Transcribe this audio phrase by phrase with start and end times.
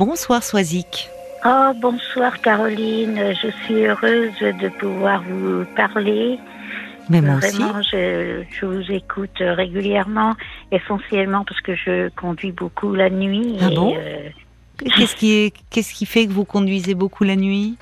[0.00, 1.08] Bonsoir Soisic.
[1.46, 6.38] Oh, bonsoir Caroline, je suis heureuse de pouvoir vous parler.
[7.08, 7.56] Mais moi aussi.
[7.56, 10.34] Vraiment, je, je vous écoute régulièrement,
[10.70, 13.56] essentiellement parce que je conduis beaucoup la nuit.
[13.58, 14.28] Ah et, bon euh,
[14.98, 17.78] Qu'est-ce qui, est- qu'est-ce qui fait que vous conduisez beaucoup la nuit?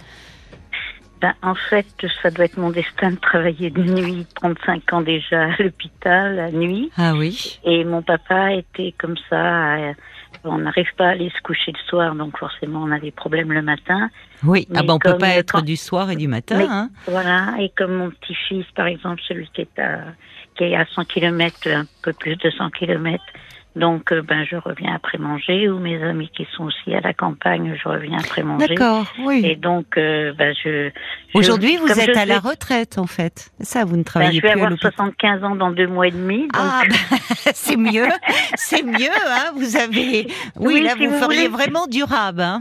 [1.20, 1.86] Ben, en fait,
[2.22, 6.52] ça doit être mon destin de travailler de nuit, 35 ans déjà à l'hôpital, la
[6.52, 6.92] nuit.
[6.96, 7.58] Ah oui.
[7.64, 9.74] Et mon papa était comme ça.
[9.78, 9.92] euh,
[10.44, 13.52] on n'arrive pas à aller se coucher le soir, donc forcément on a des problèmes
[13.52, 14.10] le matin.
[14.44, 14.66] Oui.
[14.70, 16.58] ah Mais ben on peut pas être quand- du soir et du matin.
[16.58, 16.90] Mais- hein.
[17.06, 20.00] Voilà, et comme mon petit-fils, par exemple, celui qui est à,
[20.56, 23.22] qui est à 100 km, un peu plus de 100 km,
[23.76, 27.12] donc euh, ben je reviens après manger, ou mes amis qui sont aussi à la
[27.12, 28.68] campagne, je reviens après manger.
[28.68, 29.06] D'accord.
[29.18, 29.56] Et Oui.
[29.56, 30.90] donc, euh, ben je...
[31.32, 33.50] je- Aujourd'hui, vous êtes à la retraite en fait.
[33.60, 34.92] Ça, vous ne ben, travaillez je vais avoir l'hôpital.
[34.92, 36.50] 75 ans dans deux mois et demi, donc...
[36.54, 36.96] Ah, ben,
[37.54, 38.06] c'est mieux,
[38.54, 39.50] c'est mieux, hein.
[39.56, 41.62] Vous avez, oui, Oui, là, si vous, vous feriez voulez.
[41.64, 42.60] vraiment durable, hein.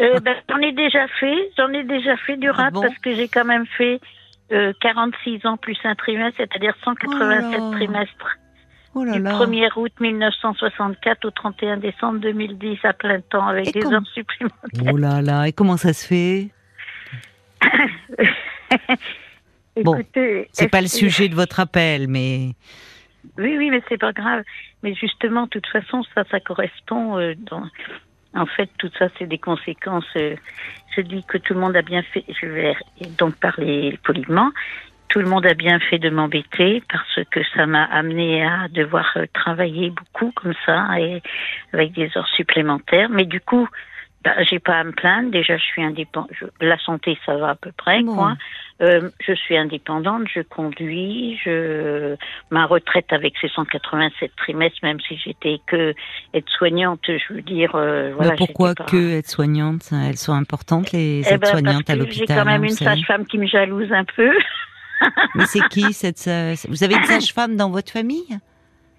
[0.00, 2.82] Euh, ben, j'en ai déjà fait, j'en ai déjà fait du Ah bon?
[2.82, 4.00] parce que j'ai quand même fait
[4.52, 8.36] euh, 46 ans plus un trimestre, c'est-à-dire 187 Oh trimestres.
[8.94, 9.38] Oh là Du là.
[9.38, 14.92] 1er août 1964 au 31 décembre 2010 à plein temps avec Et des heures supplémentaires.
[14.92, 15.46] Oh là là.
[15.46, 16.48] Et comment ça se fait?
[19.82, 19.96] Bon,
[20.52, 22.50] C'est pas le sujet de votre appel, mais
[23.38, 24.42] Oui, oui, mais c'est pas grave.
[24.82, 27.18] Mais justement, de toute façon, ça, ça correspond.
[27.18, 27.62] euh, dans...
[28.34, 30.04] En fait, tout ça, c'est des conséquences.
[30.16, 30.36] euh,
[30.96, 32.24] je dis que tout le monde a bien fait.
[32.40, 32.74] Je vais
[33.18, 34.50] donc parler poliment.
[35.10, 39.06] Tout le monde a bien fait de m'embêter parce que ça m'a amené à devoir
[39.16, 41.20] euh, travailler beaucoup comme ça et
[41.72, 43.08] avec des heures supplémentaires.
[43.10, 43.68] Mais du coup,
[44.24, 45.30] bah, j'ai pas à me plaindre.
[45.32, 46.30] Déjà, je suis indépendante.
[46.60, 48.14] La santé, ça va à peu près, Bon.
[48.14, 48.36] quoi.
[48.82, 52.16] Euh, je suis indépendante, je conduis, je
[52.50, 55.92] ma retraite avec ces 187 trimestres, même si j'étais que
[56.32, 57.74] aide-soignante, je veux dire.
[57.74, 62.26] euh, voilà, pourquoi pas- que être-soignante Elles sont importantes, les Eh ben, aides-soignantes à l'hôpital.
[62.28, 64.30] J'ai quand même hein, une sage-femme qui me jalouse un peu.
[65.34, 68.38] Mais c'est qui cette sa- Vous avez une sage-femme dans votre famille?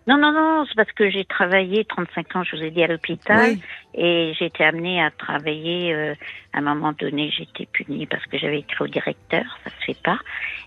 [0.08, 2.88] Non, non, non, c'est parce que j'ai travaillé 35 ans, je vous ai dit, à
[2.88, 3.52] l'hôpital.
[3.52, 3.62] Oui.
[3.94, 5.94] Et j'ai été amenée à travailler.
[5.94, 6.16] euh,
[6.54, 9.98] à un moment donné, j'étais punie parce que j'avais écrit au directeur, ça se fait
[10.04, 10.18] pas.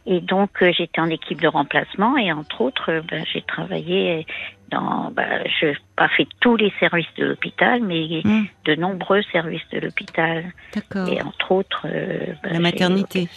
[0.06, 4.24] Et donc, euh, j'étais en équipe de remplacement et entre autres, euh, ben, j'ai travaillé
[4.70, 5.10] dans.
[5.10, 9.68] Ben, je n'ai pas fait tous les services de l'hôpital, mais Hmm, de nombreux services
[9.72, 10.44] de l'hôpital.
[10.72, 11.08] D'accord.
[11.08, 13.28] Et entre autres, euh, ben, La maternité.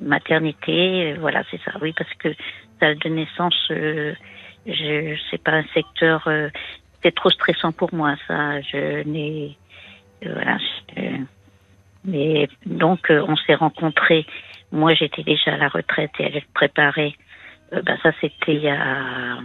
[0.00, 1.72] Maternité, voilà, c'est ça.
[1.80, 2.28] Oui, parce que
[2.80, 4.14] salle de naissance, euh,
[4.66, 6.26] je c'est pas un secteur.
[6.26, 6.48] euh,
[7.02, 8.60] c'est trop stressant pour moi, ça.
[8.62, 9.56] Je n'ai
[10.24, 10.58] euh, voilà.
[10.96, 11.24] je-
[12.04, 14.26] mais donc euh, on s'est rencontrés.
[14.72, 17.14] Moi, j'étais déjà à la retraite et elle préparait.
[17.72, 19.38] Euh, ben, ça, c'était il y a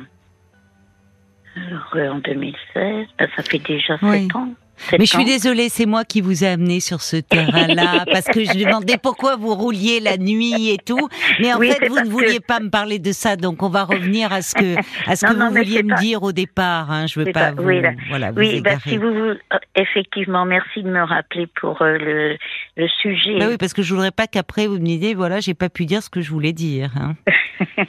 [1.96, 3.08] euh, en 2016.
[3.18, 4.28] Ben, ça fait déjà Oui.
[4.28, 4.54] sept ans.
[4.92, 8.44] Mais je suis désolée, c'est moi qui vous ai amené sur ce terrain-là, parce que
[8.44, 11.08] je demandais pourquoi vous rouliez la nuit et tout.
[11.40, 13.70] Mais en Oui, fait, vous ne vouliez que- pas me parler de ça, donc on
[13.70, 14.76] va revenir à ce que,
[15.10, 16.92] à ce Non, que non, vous vouliez me pas- dire au départ.
[16.92, 17.08] Hein.
[17.08, 17.92] Je veux pas, pas- vous, oui, là.
[18.10, 19.38] voilà, vous Oui, bah, si vous, vous- euh,
[19.76, 22.38] effectivement, merci de me rappeler pour euh, le,
[22.78, 23.40] le sujet.
[23.40, 25.86] Bah oui, parce que je voudrais pas qu'après vous me disiez, voilà, j'ai pas pu
[25.86, 26.92] dire ce que je voulais dire.
[27.00, 27.16] Hein.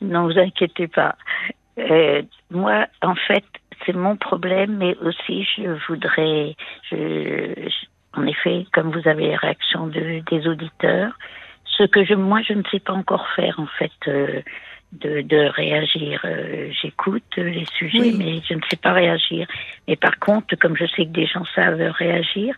[0.00, 1.16] non, vous inquiétez pas.
[1.78, 3.44] Euh, moi, en fait,
[3.86, 6.54] c'est mon problème, mais aussi je voudrais,
[6.90, 6.96] je,
[7.56, 7.86] je-
[8.20, 11.12] en effet, comme vous avez les réactions de, des auditeurs,
[11.64, 14.42] ce que je, moi, je ne sais pas encore faire, en fait, euh,
[14.92, 16.20] de, de réagir.
[16.26, 18.14] Euh, J'écoute les sujets, Oui.
[18.18, 19.46] mais je ne sais pas réagir.
[19.88, 22.54] Mais par contre, comme je sais que des gens savent réagir,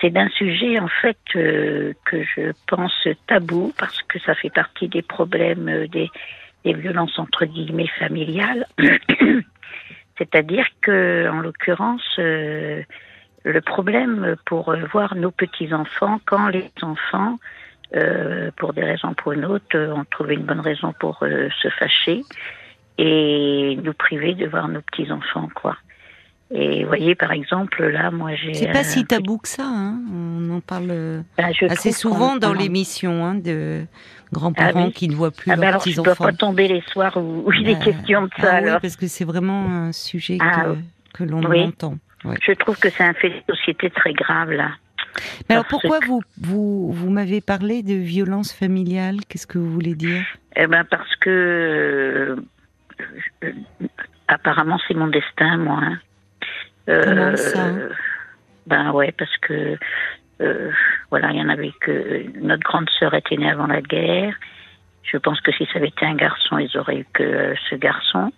[0.00, 4.86] c'est d'un sujet en fait euh, que je pense tabou parce que ça fait partie
[4.88, 6.08] des problèmes euh, des,
[6.64, 8.66] des violences entre guillemets familiales.
[10.18, 12.82] C'est-à-dire que, en l'occurrence, euh,
[13.44, 17.38] le problème pour euh, voir nos petits enfants, quand les enfants,
[17.96, 21.68] euh, pour des raisons ou pour une autre, ont trouvé une bonne raison pour se
[21.78, 22.22] fâcher
[22.96, 25.76] et nous priver de voir nos petits enfants, quoi.
[26.50, 28.54] Et vous voyez, par exemple, là, moi, j'ai.
[28.54, 29.64] C'est pas si tabou que ça.
[29.66, 29.98] Hein.
[30.12, 33.86] On en parle ben, assez souvent dans l'émission hein, de
[34.34, 34.92] grands-parents Ah oui.
[34.92, 36.82] qui ne voient plus Ah ben leurs alors, je petits ne dois pas tomber les
[36.82, 38.80] soirs où, où il est Euh, question de ça, Ah oui, alors.
[38.82, 40.64] parce que c'est vraiment un sujet Ah,
[41.12, 41.62] que, que l'on oui.
[41.64, 41.96] entend.
[42.24, 42.36] Ouais.
[42.46, 44.70] Je trouve que c'est un fait de société très grave, là.
[45.48, 49.18] Mais alors pourquoi que- vous, vous, vous m'avez parlé de violence familiale?
[49.28, 50.24] Qu'est-ce que vous voulez dire?
[50.56, 52.36] Eh ben, parce que.
[53.42, 53.52] euh,
[54.28, 55.80] apparemment, c'est mon destin, moi.
[55.82, 55.98] hein.
[56.88, 57.66] Euh, Comment ça?
[58.66, 59.76] Ben ouais, parce que.
[60.40, 60.70] Euh,
[61.10, 62.24] voilà, il y en avait que.
[62.40, 64.34] Notre grande sœur était née avant la guerre.
[65.02, 67.74] Je pense que si ça avait été un garçon, ils auraient eu que euh, ce
[67.74, 68.32] garçon.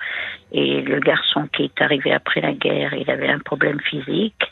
[0.52, 4.50] Et le garçon qui est arrivé après la guerre, il avait un problème physique.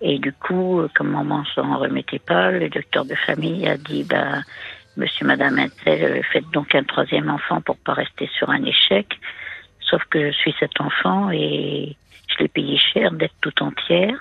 [0.00, 4.04] Et du coup, euh, comme maman s'en remettait pas, le docteur de famille a dit,
[4.04, 4.40] bah,
[4.96, 9.06] monsieur, madame Intel, euh, faites donc un troisième enfant pour pas rester sur un échec.
[9.80, 11.96] Sauf que je suis cet enfant et
[12.28, 14.18] je l'ai payé cher d'être tout entière.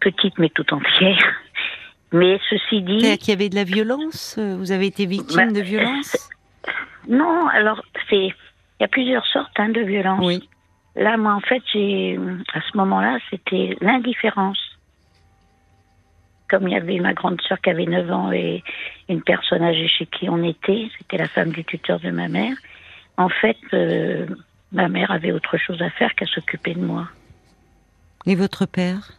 [0.00, 1.34] Petite, mais tout entière.
[2.12, 3.00] Mais ceci dit.
[3.00, 6.16] C'est-à-dire qu'il y avait de la violence Vous avez été victime Bah, de violence
[7.08, 8.26] Non, alors, c'est.
[8.80, 10.24] Il y a plusieurs sortes hein, de violences.
[10.24, 10.48] Oui.
[10.94, 12.18] Là, moi, en fait, j'ai.
[12.52, 14.58] À ce moment-là, c'était l'indifférence.
[16.48, 18.62] Comme il y avait ma grande sœur qui avait 9 ans et
[19.08, 22.56] une personne âgée chez qui on était, c'était la femme du tuteur de ma mère.
[23.18, 24.26] En fait, euh,
[24.72, 27.08] ma mère avait autre chose à faire qu'à s'occuper de moi.
[28.24, 29.12] Et votre père?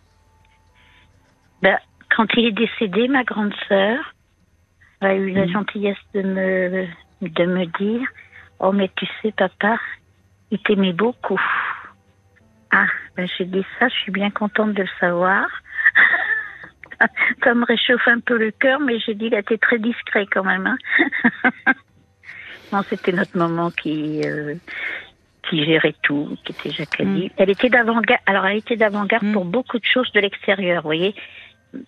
[1.62, 1.78] Ben,
[2.16, 4.14] quand il est décédé, ma grande sœur
[5.02, 5.52] a eu la Mhm.
[5.54, 6.88] gentillesse de me,
[7.22, 8.08] de me dire
[8.60, 9.80] Oh, mais tu sais, papa,
[10.52, 11.40] il t'aimait beaucoup.
[12.72, 15.48] Ah, ben, j'ai dit ça, je suis bien contente de le savoir.
[17.44, 20.44] ça me réchauffe un peu le cœur, mais j'ai dit a été très discret quand
[20.44, 20.68] même.
[20.68, 20.78] Hein.
[22.74, 24.22] non, c'était notre maman qui.
[24.26, 24.56] euh,
[25.50, 27.26] qui gérait tout, qui était Jacqueline.
[27.26, 27.30] Mm.
[27.38, 28.22] Elle était d'avant-garde.
[28.28, 29.34] Alors, elle était d'avant-garde Mm.
[29.34, 31.16] pour beaucoup de choses de l'extérieur, vous voyez.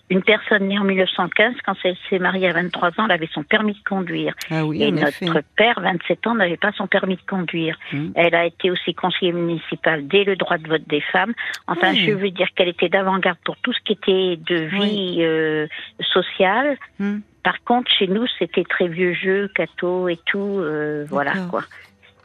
[0.10, 3.42] Une personne née en 1915, quand elle s'est mariée à 23 ans, elle avait son
[3.44, 4.36] permis de conduire.
[4.52, 5.42] Ah oui, Et notre effet.
[5.56, 7.78] père, 27 ans, n'avait pas son permis de conduire.
[7.92, 8.10] Mm.
[8.16, 11.34] Elle a été aussi conseillère municipale dès le droit de vote des femmes.
[11.68, 12.06] Enfin, Oui.
[12.06, 15.66] je veux dire qu'elle était d'avant-garde pour tout ce qui était de vie euh,
[16.14, 16.78] sociale.
[17.00, 17.20] Hmm.
[17.44, 21.64] Par contre, chez nous, c'était très vieux jeu, catho et tout, euh, voilà quoi.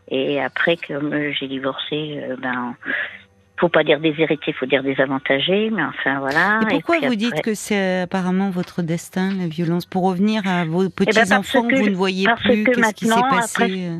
[0.08, 2.76] Et après, comme euh, j'ai divorcé, euh, ben,
[3.58, 6.60] faut pas dire déshérité, faut dire désavantagé, mais enfin voilà.
[6.62, 9.86] Et pourquoi vous après- dites que c'est apparemment votre destin, la violence?
[9.86, 12.94] Pour revenir à vos ben, petits-enfants parce que vous ne voyez parce plus, que qu'est-ce
[12.94, 13.98] qui s'est maintenant, passé après- euh?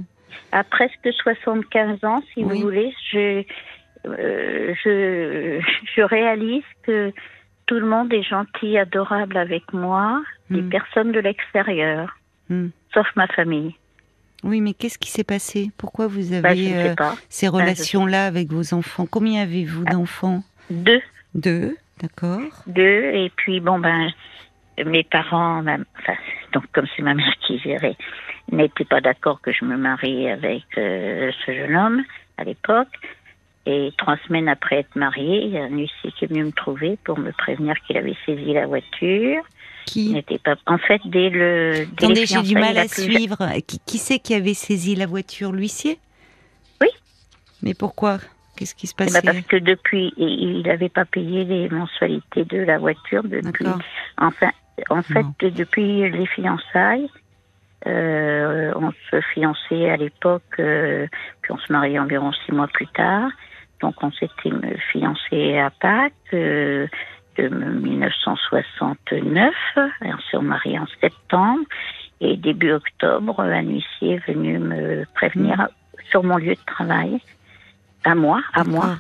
[0.53, 2.57] à presque 75 ans, si Oui.
[2.59, 3.43] vous voulez, je,
[4.07, 5.61] euh, je,
[5.97, 7.13] je réalise que
[7.67, 10.69] tout le monde est gentil, adorable avec moi, des Hmm.
[10.69, 12.17] personnes de l'extérieur,
[12.49, 12.69] Hmm.
[12.95, 13.75] sauf ma famille.
[14.47, 15.71] Oui, mais qu'est-ce qui s'est passé?
[15.77, 16.95] Pourquoi vous avez Bah, ne euh,
[17.29, 19.07] ces sais relations-là avec vos enfants?
[19.11, 19.93] Combien avez-vous Ah.
[19.93, 20.43] d'enfants?
[20.71, 21.01] Deux,
[21.35, 22.41] Deux, d'accord.
[22.67, 24.11] deux, et puis bon ben,
[24.85, 26.15] mes parents, ma- enfin,
[26.53, 27.97] donc comme c'est ma mère qui gérait,
[28.51, 32.03] n'étaient pas d'accord que je me marie avec euh, ce jeune homme
[32.39, 32.89] à l'époque.
[33.69, 36.53] Et trois semaines après être mariée, il y a un huissier qui est venu me
[36.53, 39.43] trouver pour me prévenir qu'il avait saisi la voiture.
[39.87, 40.57] Qui n'était pas.
[40.67, 41.87] En fait, dès le.
[41.99, 43.39] Dès Attendez, j'ai du mal à plus- suivre.
[43.67, 45.53] Qui, qui c'est qui avait saisi la voiture?
[45.53, 45.99] L'huissier?
[46.81, 46.89] Oui.
[47.63, 48.19] Mais pourquoi?
[48.57, 49.23] Qu'est-ce qui se Eh ben, passait?
[49.23, 53.67] parce que depuis, il n'avait pas payé les mensualités de la voiture depuis.
[54.19, 54.51] Enfin,
[54.91, 55.35] en fait, Non.
[55.41, 57.09] depuis les fiançailles,
[57.87, 61.07] euh, on se fiançait à l'époque, euh,
[61.43, 63.31] puis on se mariait environ six mois plus tard.
[63.83, 64.51] Donc on s'était
[64.91, 66.87] fiancé à Pâques euh,
[67.39, 69.55] de 1969.
[70.05, 71.65] Et on s'est marié en septembre.
[72.21, 75.69] Et début octobre, un huissier est venu me prévenir Mm.
[76.11, 77.21] sur mon lieu de travail.
[78.05, 78.87] À moi, à moi.
[78.87, 78.97] Vous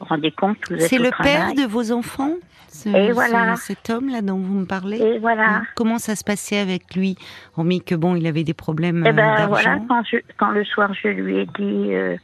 [0.00, 1.32] vous rendez compte, vous êtes C'est le travail.
[1.32, 2.34] père de vos enfants
[2.68, 3.56] ce- Et voilà.
[3.56, 5.62] ce- Cet homme-là dont vous me parlez Et voilà.
[5.76, 7.16] Comment ça se passait avec lui
[7.56, 9.48] Hormis que bon, il avait des problèmes Eh euh, ben d'argent.
[9.48, 12.16] voilà, quand, je, quand le soir je lui ai dit euh,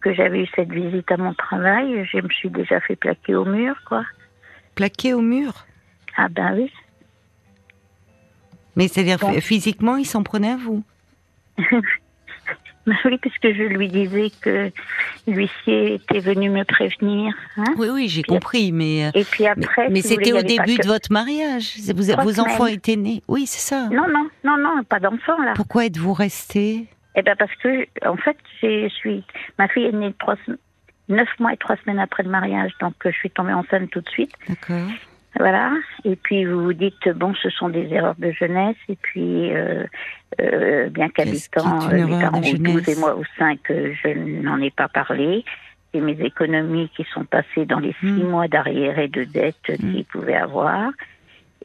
[0.00, 3.44] que j'avais eu cette visite à mon travail, je me suis déjà fait plaquer au
[3.44, 4.04] mur, quoi.
[4.74, 5.66] Plaqué au mur
[6.16, 6.70] Ah ben oui.
[8.76, 9.32] Mais c'est-à-dire Bon.
[9.40, 10.82] physiquement, il s'en prenait à vous?
[12.86, 14.70] Ben oui, puisque je lui disais que
[15.26, 17.32] l'huissier était venu me prévenir.
[17.56, 19.06] Hein Oui, oui, j'ai compris, mais...
[19.06, 19.88] euh, Et puis Mais, après.
[19.88, 21.62] mais voulez, c'était au début que- de votre mariage.
[21.78, 23.22] C'est- Vous, Trois vos enfants étaient nés.
[23.26, 23.88] Oui, c'est ça.
[23.88, 25.54] Non, non, non, non, pas d'enfant là.
[25.56, 26.84] Pourquoi êtes-vous resté
[27.16, 29.24] Eh ben parce que, en fait, je suis.
[29.58, 30.36] Ma fille est née trois,
[31.08, 34.00] neuf mois et trois semaines après le mariage, donc euh, je suis tombée enceinte tout
[34.00, 34.32] de suite.
[34.48, 34.88] D'accord.
[35.38, 35.72] Voilà.
[36.04, 38.76] Et puis vous vous dites bon, ce sont des erreurs de jeunesse.
[38.88, 39.84] Et puis euh,
[40.40, 44.60] euh, bien qu'habitant euh, erreur parents de ont 12 et moi ou 5, je n'en
[44.60, 45.44] ai pas parlé.
[45.92, 48.28] Et mes économies qui sont passées dans les six Hmm.
[48.30, 49.76] mois d'arrière et de dette Hmm.
[49.92, 50.90] qu'ils pouvaient avoir.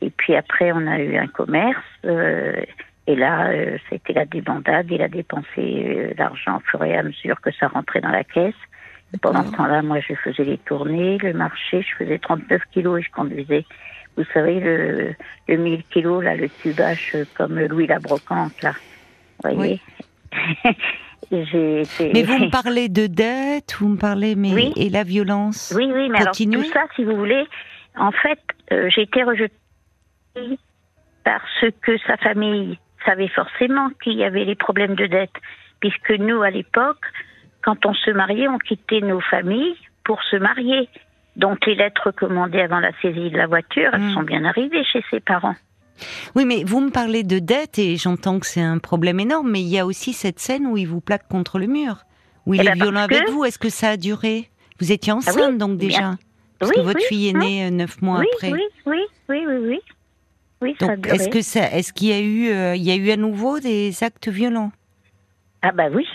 [0.02, 1.78] Et puis après, on a eu un commerce.
[2.06, 2.62] euh,
[3.08, 4.88] et là, euh, c'était la débandade.
[4.92, 8.24] Il a dépensé euh, l'argent au fur et à mesure que ça rentrait dans la
[8.24, 8.54] caisse.
[9.14, 9.66] Et pendant ce D'accord.
[9.66, 13.66] temps-là, moi, je faisais les tournées, le marché, je faisais 39 kilos et je conduisais,
[14.18, 15.16] vous savez, le,
[15.48, 18.74] le 1000 kilos, là, le tubage comme Louis la Brocante, là.
[19.44, 19.80] Vous voyez?
[21.32, 22.12] Été...
[22.14, 24.74] Mais vous me parlez de dette, vous me parlez, mais Oui.
[24.76, 25.74] et la violence?
[25.76, 26.56] Oui, oui, mais Continuez.
[26.56, 27.46] alors tout ça, si vous voulez,
[27.96, 28.40] en fait,
[28.72, 29.54] euh, j'ai été rejetée
[31.24, 35.36] parce que sa famille savait forcément qu'il y avait les problèmes de dette,
[35.80, 37.06] puisque nous, à l'époque,
[37.64, 40.90] quand on se mariait, on quittait nos familles pour se marier.
[41.36, 44.14] Donc les lettres recommandées avant la saisie de la voiture, elles Mm.
[44.14, 45.56] sont bien arrivées chez ses parents.
[46.36, 49.62] Oui, mais vous me parlez de dette et j'entends que c'est un problème énorme, mais
[49.62, 52.04] il y a aussi cette scène où il vous plaque contre le mur,
[52.46, 53.44] où il Eh est ben, violent avec que- vous.
[53.46, 54.50] Est-ce que ça a duré?
[54.80, 56.00] Vous étiez enceinte Ah oui, donc déjà?
[56.00, 56.18] Bien.
[56.58, 58.52] Parce Oui, que votre oui, fille est née euh, neuf mois oui, après.
[58.52, 59.00] oui, oui,
[59.30, 59.80] oui, oui,
[60.62, 60.76] oui.
[60.80, 63.18] Donc, est-ce que ça, est-ce qu'il y a eu, euh, il y a eu à
[63.18, 64.72] nouveau des actes violents?
[65.62, 66.06] Ah bah oui.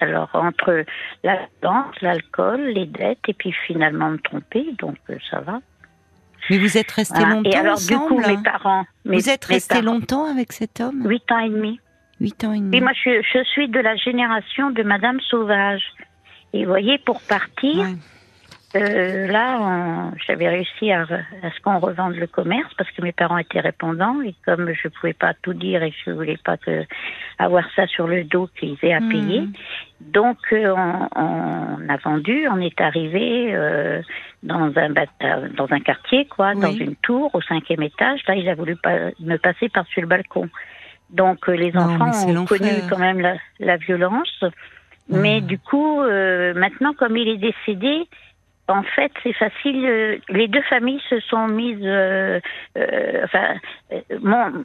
[0.00, 0.84] Alors entre
[1.24, 5.60] la vente, l'alcool, les dettes et puis finalement me tromper, donc euh, ça va.
[6.50, 9.16] Mais vous êtes restés Ah, longtemps et alors ensemble du coup mes hein parents, mes,
[9.16, 11.80] Vous êtes parents- longtemps avec cet homme Huit ans et demi.
[12.20, 12.70] Huit ans et demi.
[12.76, 15.82] Oui, moi je, je suis de la génération de Madame Sauvage.
[16.52, 17.94] Et vous voyez, pour partir, Ouais.
[18.74, 23.12] Euh, là, on- j'avais réussi à, à ce qu'on revende le commerce parce que mes
[23.12, 26.84] parents étaient répondants et comme je pouvais pas tout dire et je voulais pas que
[27.38, 29.08] avoir ça sur le dos qu'ils aient à Mhm.
[29.08, 29.48] payer,
[30.00, 32.48] donc euh, on, on a vendu.
[32.50, 34.02] On est arrivé euh,
[34.42, 34.90] dans un
[35.56, 36.60] dans un quartier, quoi, Oui.
[36.60, 38.20] dans une tour au cinquième étage.
[38.26, 40.50] Là, il a voulu pas, me passer par-dessus le balcon.
[41.10, 44.44] Donc euh, les Non, enfants ont connu quand même la, la violence.
[45.08, 45.46] Mais Mhm.
[45.46, 48.08] du coup, euh, maintenant, comme il est décédé,
[48.68, 49.84] en fait, c'est facile.
[49.86, 51.78] euh, les deux familles se sont mises.
[51.84, 52.40] euh,
[52.76, 53.54] euh, enfin,
[53.92, 54.64] euh, mon,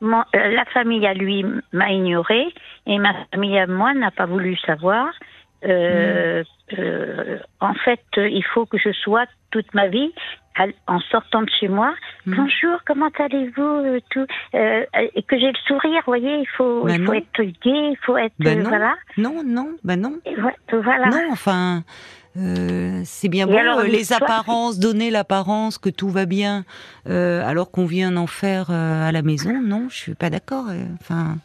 [0.00, 2.46] mon- euh, la famille à lui m'a ignoré
[2.86, 5.08] et ma famille à moi n'a pas voulu savoir.
[5.64, 6.42] Euh,
[6.78, 10.10] euh, en fait, il faut que je sois toute ma vie
[10.56, 11.94] à- en sortant de chez moi.
[12.24, 12.34] Mhm.
[12.36, 16.00] Bonjour, comment allez-vous Tout et que j'ai le sourire.
[16.06, 17.50] Vous voyez, il faut, Bah il faut être gai,
[17.92, 18.68] il faut être euh, non.
[18.70, 18.94] voilà.
[19.18, 20.14] Non, non, bah non.
[20.24, 21.08] Et vo- voilà.
[21.08, 21.82] Non, enfin,
[22.36, 26.64] euh, c'est bien alors, euh, les apparences, donner l'apparence que tout va bien,
[27.08, 29.60] euh, alors qu'on vient d'en faire euh, à la maison.
[29.60, 30.66] Non, je suis pas d'accord.
[31.00, 31.38] Enfin,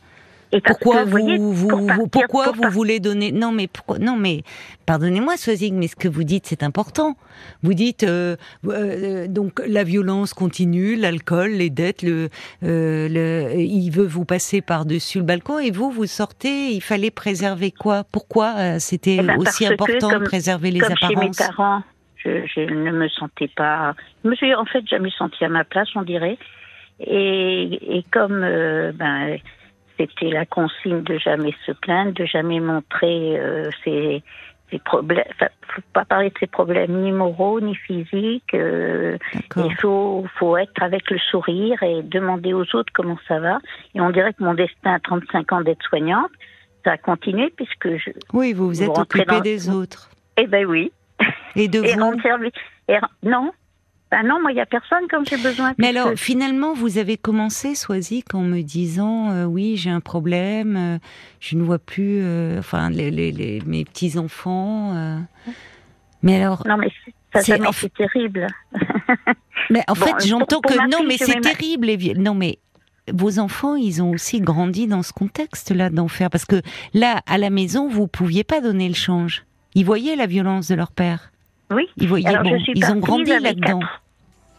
[0.56, 3.52] Et pourquoi que, vous, voyez, vous, pour vous- partir- pourquoi pour vous voulez donner Non,
[3.52, 4.42] mais pourquoi Non, mais
[4.86, 7.16] pardonnez-moi, Swazig, mais ce que vous dites, c'est important.
[7.64, 8.36] Vous dites euh,
[8.68, 12.30] euh, donc la violence continue, l'alcool, les dettes, le,
[12.64, 16.70] euh, le, il veut vous passer par dessus le balcon et vous vous sortez.
[16.72, 18.04] Il fallait préserver quoi?
[18.12, 21.38] Pourquoi euh, c'était Eh ben, aussi important de préserver les Comme chez mes apparences?
[21.38, 21.84] parents,
[22.16, 23.94] je, je ne me sentais pas.
[24.24, 26.38] Je me suis en fait jamais sentie à ma place, on dirait.
[27.02, 29.38] Et, et comme euh, ben,
[29.98, 34.24] c'était la consigne de jamais se plaindre, de jamais montrer euh, ses,
[34.72, 38.54] ses problèmes, enfin, faut pas parler de ses problèmes ni moraux ni physiques.
[38.54, 39.18] euh,
[39.58, 43.60] il faut, faut être avec le sourire et demander aux autres comment ça va.
[43.94, 46.32] Et on dirait que mon destin à 35 ans d'être soignante,
[46.84, 48.12] ça a continué puisque je.
[48.34, 50.92] Oui, vous vous êtes rentrez occupé dans- des autres Eh ben oui.
[51.56, 52.22] et de Et vous.
[52.22, 52.52] service.
[52.88, 53.52] Et non.
[54.16, 55.74] Ben non, moi, il n'y a personne comme j'ai besoin.
[55.78, 60.78] Mais alors, finalement, vous avez commencé, Swazik, en me disant euh, oui, j'ai un problème,
[60.78, 60.98] euh,
[61.42, 64.94] je ne vois plus, euh, enfin, les, les- les- mes petits enfants.
[66.24, 66.90] Mais alors, Non, mais
[67.34, 68.48] ça, C'est- en terrible.
[69.70, 71.88] mais en Bon, fait, j'entends que non, fille, mais c'est terrible.
[71.88, 72.60] les Non, mais
[73.14, 76.62] vos enfants, ils ont aussi grandi dans ce contexte-là d'enfer, parce que
[76.94, 79.44] là, à la maison, vous pouviez pas donner le change.
[79.76, 81.32] Ils voyaient la violence de leur père.
[81.72, 81.88] Oui.
[81.98, 83.80] Ils voyaient, Alors, bon, ils ont grandi là-dedans.
[83.80, 84.02] quatre-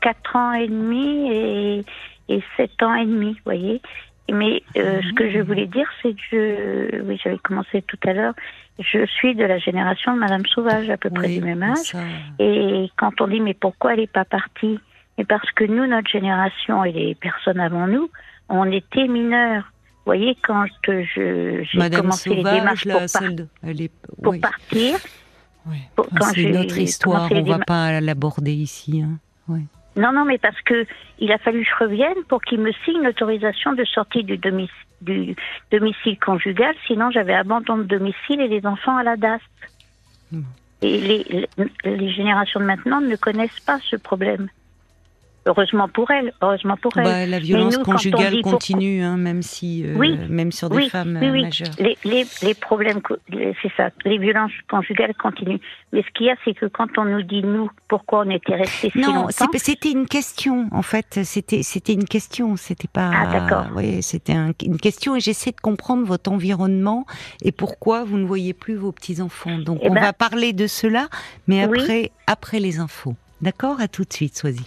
[0.07, 1.85] Quatre ans et demi et,
[2.29, 3.81] et sept ans et demi, vous voyez.
[4.31, 8.13] Mais euh, ce que je voulais dire, c'est que je, oui, j'avais commencé tout à
[8.13, 8.35] l'heure.
[8.79, 11.79] Je suis de la génération de Madame Sauvage, à peu près Oui, du même âge.
[11.93, 11.99] ça-
[12.39, 14.79] Et quand on dit mais pourquoi elle n'est pas partie?
[15.19, 18.09] Mais parce que nous, notre génération et les personnes avant nous,
[18.49, 19.65] on était mineurs.
[20.05, 23.81] Vous voyez, quand je, j'ai commencé les Sauvage, démarches là, pour, par- celle de, elle
[23.83, 24.39] est, pour oui.
[24.41, 24.99] partir.
[25.97, 29.03] Pour- Enfin, c'est autre histoire, les on va déma- pas l'aborder ici.
[29.03, 29.19] hein.
[29.97, 30.87] Non, non, mais parce que
[31.19, 34.71] il a fallu que je revienne pour qu'il me signe l'autorisation de sortie du, domic-
[35.01, 35.35] du
[35.71, 39.41] domicile conjugal, sinon j'avais abandon de domicile et les enfants à la DAS.
[40.31, 40.43] Hmm.
[40.83, 44.49] Et les, les, les générations de maintenant ne connaissent pas ce problème.
[45.47, 47.05] Heureusement pour elles, heureusement pour elles.
[47.05, 50.77] Bah, la violence nous, conjugale pour- continue, hein, même si, euh, Oui, même sur des
[50.77, 51.69] oui, femmes oui, majeures.
[51.79, 53.01] Les, les, les problèmes,
[53.31, 55.61] c'est ça, les violences conjugales continuent.
[55.93, 58.57] Mais ce qu'il y a, c'est que quand on nous dit, nous, pourquoi on était
[58.57, 60.69] restés si Non, longtemps, c'est- c'était une question.
[60.73, 62.57] En fait, c'était c'était une question.
[62.57, 63.11] C'était pas.
[63.15, 63.67] Ah, d'accord.
[63.77, 67.07] Oui, c'était un- une question et j'essaie de comprendre votre environnement
[67.43, 69.59] et pourquoi vous ne voyez plus vos petits enfants.
[69.59, 71.07] Donc, Eh on ben- va parler de cela,
[71.47, 73.15] mais après après les infos.
[73.43, 73.81] D'accord?
[73.81, 74.65] À tout de suite, Soisy.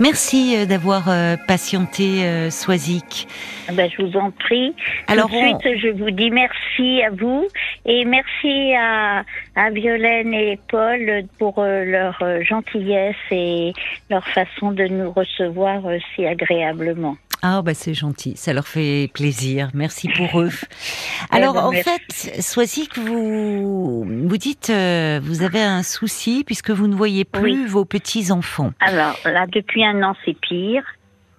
[0.00, 3.26] Merci euh, d'avoir euh, patienté, euh, Swazik.
[3.72, 4.74] Ben, je vous en prie.
[5.06, 7.46] Alors, Tout de suite, je vous dis merci à vous
[7.84, 9.24] et merci à,
[9.56, 13.72] à Violaine et Paul pour leur gentillesse et
[14.10, 15.82] leur façon de nous recevoir
[16.14, 17.16] si agréablement.
[17.42, 19.68] Ah bah c'est gentil, ça leur fait plaisir.
[19.74, 20.50] Merci pour eux.
[21.30, 26.70] Alors ben, en fait, Soisy que vous vous dites euh, vous avez un souci puisque
[26.70, 28.72] vous ne voyez plus vos petits enfants.
[28.80, 30.82] Alors là, depuis un an, c'est pire.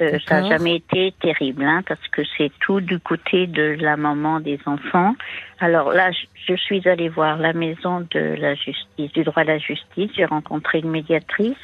[0.01, 3.97] Euh, ça n'a jamais été terrible, hein, parce que c'est tout du côté de la
[3.97, 5.13] maman des enfants.
[5.59, 9.45] Alors là, je, je suis allée voir la maison de la justice, du droit à
[9.45, 10.09] la justice.
[10.15, 11.57] J'ai rencontré une médiatrice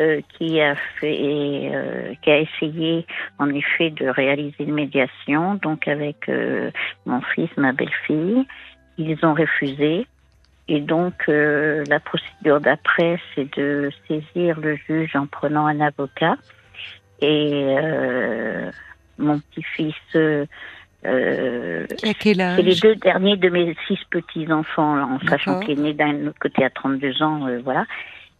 [0.00, 3.06] euh, qui a fait, euh, qui a essayé
[3.38, 6.70] en effet de réaliser une médiation, donc avec euh,
[7.06, 8.46] mon fils, ma belle-fille.
[8.98, 10.06] Ils ont refusé.
[10.68, 16.34] Et donc, la procédure d'après, c'est de saisir le juge en prenant un avocat.
[17.20, 17.76] Et
[19.16, 19.94] mon petit-fils,
[21.06, 26.26] euh, c'est les deux derniers de mes six petits-enfants, en sachant qu'il est né d'un
[26.28, 27.84] autre côté à 32 ans, euh, voilà.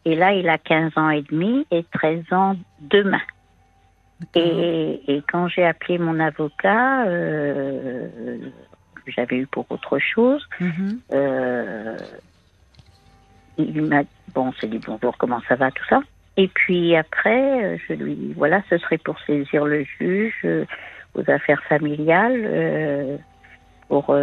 [0.07, 3.21] Et là, il a 15 ans et demi et 13 ans demain.
[4.37, 8.39] Et, et quand j'ai appelé mon avocat, euh,
[8.95, 11.01] que j'avais eu pour autre chose, Mhm.
[11.13, 11.97] euh,
[13.59, 16.01] il m'a bon, on s'est dit bonjour, comment ça va, tout ça.
[16.37, 20.65] Et puis après, euh, je lui voilà, ce serait pour saisir le juge euh,
[21.15, 23.17] aux affaires familiales euh,
[23.89, 24.15] pour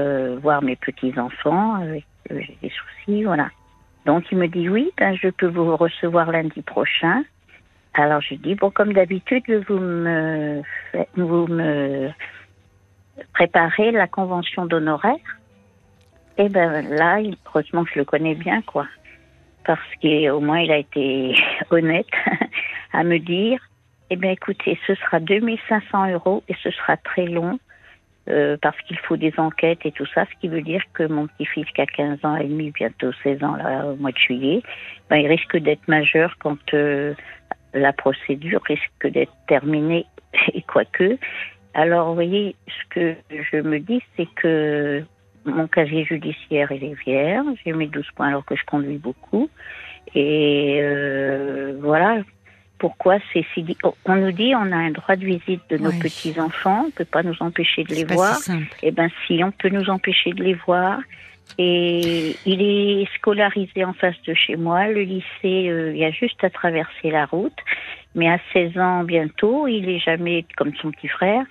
[0.41, 3.49] voir mes petits enfants avec j'ai des soucis, voilà.
[4.05, 7.23] Donc il me dit oui, ben je peux vous recevoir lundi prochain.
[7.93, 10.61] Alors je dis bon comme d'habitude vous me
[11.15, 12.09] vous me
[13.33, 15.39] préparez la convention d'honoraires.
[16.37, 18.87] Et ben là, heureusement que je le connais bien, quoi.
[19.65, 21.35] Parce qu'au moins, il a été
[21.69, 22.07] honnête
[22.93, 23.59] à me dire,
[24.09, 27.59] eh bien, écoutez, ce sera 2500 euros et ce sera très long
[28.29, 31.27] euh, parce qu'il faut des enquêtes et tout ça, ce qui veut dire que mon
[31.27, 34.61] petit-fils qui a 15 ans et demi, bientôt 16 ans, là, au mois de juillet,
[35.09, 37.13] ben, il risque d'être majeur quand euh,
[37.73, 40.05] la procédure risque d'être terminée
[40.53, 41.17] et quoique.
[41.73, 45.03] Alors, vous voyez, ce que je me dis, c'est que
[45.45, 47.57] mon casier judiciaire, il est vierge.
[47.65, 49.49] J'ai mes 12 points alors que je conduis beaucoup.
[50.15, 52.21] Et euh, voilà
[52.79, 53.63] pourquoi c'est si...
[53.63, 55.99] di- oh, On nous dit on a un droit de visite de nos Ouais.
[55.99, 58.35] petits-enfants, on ne peut pas nous empêcher de les voir.
[58.35, 58.67] si simple.
[58.81, 60.99] Eh ben si, on peut nous empêcher de les voir.
[61.57, 64.87] Et il est scolarisé en face de chez moi.
[64.87, 67.57] Le lycée, euh, il y a juste à traverser la route.
[68.15, 71.43] Mais à 16 ans bientôt, il est jamais comme son petit frère.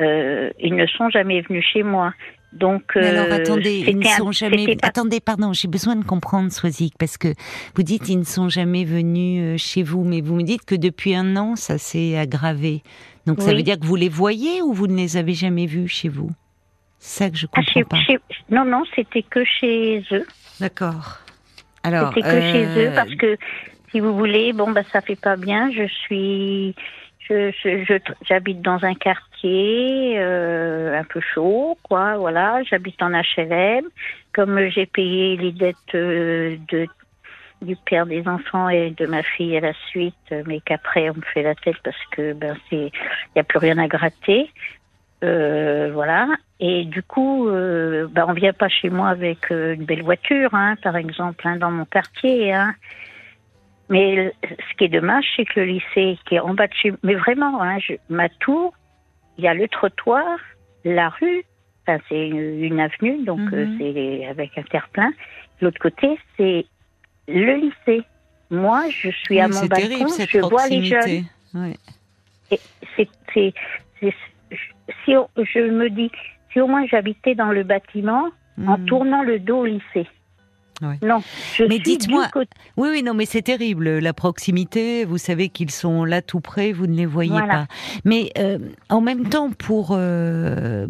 [0.00, 2.12] Euh, ils ne sont jamais venus chez moi.
[2.52, 4.76] Donc, Mais alors euh, attendez, ils ne un- sont jamais.
[4.76, 7.28] pas- Attendez, pardon, j'ai besoin de comprendre, Soisic, parce que
[7.76, 10.74] vous dites ils ne sont jamais venus euh, chez vous, mais vous me dites que
[10.74, 12.82] depuis un an, ça s'est aggravé.
[13.26, 15.88] Donc ça veut dire que vous les voyez ou vous ne les avez jamais vus
[15.88, 16.30] chez vous?
[16.98, 17.96] C'est ça que je Ah, comprends chez- pas.
[18.00, 18.18] chez-
[18.50, 20.26] non, non, c'était que chez eux.
[20.58, 21.18] D'accord.
[21.82, 23.36] Alors, C'était que chez euh, eux parce que,
[23.92, 25.70] si vous voulez, bon, bah, ça fait pas bien.
[25.70, 26.74] Je suis,
[27.28, 32.16] je, je- je- j'habite dans un quartier euh, un peu chaud, quoi.
[32.16, 33.84] Voilà, j'habite en HLM.
[34.32, 36.86] Comme j'ai payé les dettes euh, de
[37.60, 40.14] du père des enfants et de ma fille à la suite,
[40.46, 42.92] mais qu'après on me fait la tête parce que ben c'est,
[43.34, 44.48] y a plus rien à gratter.
[45.24, 46.28] Euh, voilà.
[46.60, 50.50] Et du coup, euh, ben, on vient pas chez moi avec euh, une belle voiture,
[50.54, 52.52] hein, par exemple, hein, dans mon quartier.
[52.52, 52.74] Hein.
[53.90, 56.92] Mais ce qui est dommage, c'est que le lycée qui est en bas de chez
[57.02, 58.74] mais vraiment, hein, je, ma tour,
[59.38, 60.38] il y a le trottoir,
[60.84, 61.42] la rue,
[61.86, 63.54] enfin, c'est une, une avenue, donc Mhm.
[63.54, 65.10] euh, c'est avec un terre-plein.
[65.62, 66.66] L'autre côté, c'est
[67.28, 68.04] le lycée.
[68.50, 71.24] Moi, je suis oui, à mon balcon, terrible cette je vois les jeunes.
[71.54, 71.76] Ouais.
[72.96, 73.08] C'est,
[75.04, 76.10] si on- je me dis,
[76.52, 78.28] si au moins j'habitais dans le bâtiment
[78.66, 78.86] en Mhm.
[78.86, 80.06] tournant le dos au lycée.
[80.82, 80.98] Ouais.
[81.02, 81.20] Non,
[81.56, 82.28] je Mais dites-moi-.
[82.76, 83.98] Oui, oui, non, mais c'est terrible.
[83.98, 87.46] La proximité, vous savez qu'ils sont là tout près, vous ne les voyez Voilà.
[87.54, 87.66] pas.
[88.04, 90.86] Mais euh, en même temps, pour, euh,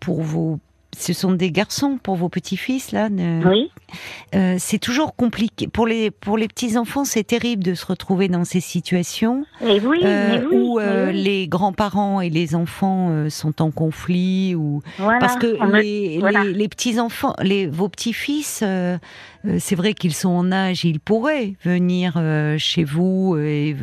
[0.00, 0.58] pour vos.
[0.98, 3.08] Ce sont des garçons pour vos petits-fils, là.
[3.08, 3.70] ne- Oui,
[4.34, 5.66] Euh, c'est toujours compliqué.
[5.66, 10.00] Pour les, pour les petits-enfants, c'est terrible de se retrouver dans ces situations et oui,
[10.04, 11.22] euh, oui, où euh, oui.
[11.22, 16.44] les grands-parents et les enfants sont en conflit ou Voilà, parce que les, voilà.
[16.44, 18.62] les, les petits enfants, les, vos petits-fils,
[19.58, 22.20] c'est vrai qu'ils sont en âge, ils pourraient venir
[22.58, 23.74] chez vous et,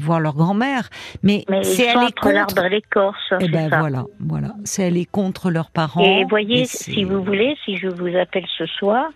[0.00, 0.88] voir leur grand-mère,
[1.22, 2.30] mais, Mais c'est aller contre.
[2.32, 3.78] l'arbre et l'écorce, Eh ben ça.
[3.78, 6.02] voilà, voilà, c'est aller contre leurs parents.
[6.02, 9.06] Et voyez, si vous voulez, si je vous appelle ce soir,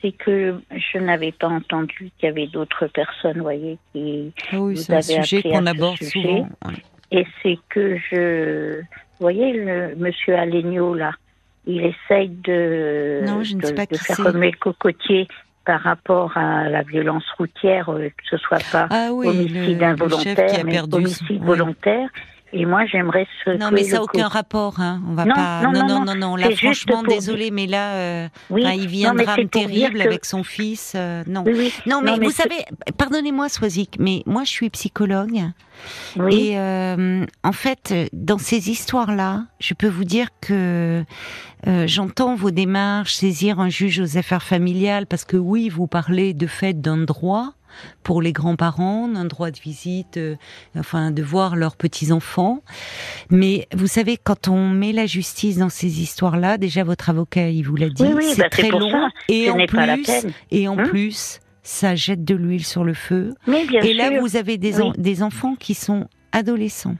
[0.00, 4.74] c'est que je n'avais pas entendu qu'il y avait d'autres personnes, voyez, qui Ah oui,
[4.74, 6.10] vous c'est un sujet qu'on aborde sujet.
[6.20, 6.48] souvent.
[6.66, 6.74] ouais.
[7.10, 11.12] Et c'est que je, vous voyez, le monsieur Alegno là,
[11.66, 15.26] il essaye de, Non, je ne de, sais pas de faire remuer le cocotier
[15.64, 19.84] par rapport à la violence routière, euh, que ce soit pas Ah oui, homicide le,
[19.86, 21.38] involontaire, mais homicide oui.
[21.40, 22.08] volontaire.
[22.56, 23.50] Et moi, j'aimerais se.
[23.50, 24.78] Non, mais ça n'a aucun rapport.
[24.78, 25.02] Hein.
[25.08, 25.62] On va non, pas.
[25.62, 26.36] Non, non, non, non, non.
[26.36, 28.28] Là, franchement, désolé, mais là, euh...
[28.48, 28.64] oui.
[28.76, 30.06] il vit un drame terrible que...
[30.06, 30.92] avec son fils.
[30.94, 31.42] Euh, non.
[31.44, 31.72] Oui, oui.
[31.86, 32.64] non, mais, mais vous savez,
[32.96, 35.40] pardonnez-moi, Swazik, mais moi, je suis psychologue.
[36.30, 41.02] Et euh, en fait, dans ces histoires-là, je peux vous dire que
[41.66, 46.46] j'entends vos démarches, saisir un juge aux affaires familiales, parce que oui, vous parlez de
[46.46, 47.54] fait d'un droit
[48.02, 50.36] pour les grands-parents, un droit de visite, euh,
[50.78, 52.60] enfin de voir leurs petits-enfants.
[53.30, 57.62] Mais vous savez, quand on met la justice dans ces histoires-là, déjà votre avocat, il
[57.62, 58.90] vous l'a dit, c'est bah, très long.
[58.90, 59.08] Ça.
[59.28, 60.06] Et, en plus,
[60.50, 63.34] et en Hum plus, ça jette de l'huile sur le feu.
[63.46, 64.82] Mais bien et là, vous avez des, Oui.
[64.82, 66.96] en- des enfants qui sont adolescents.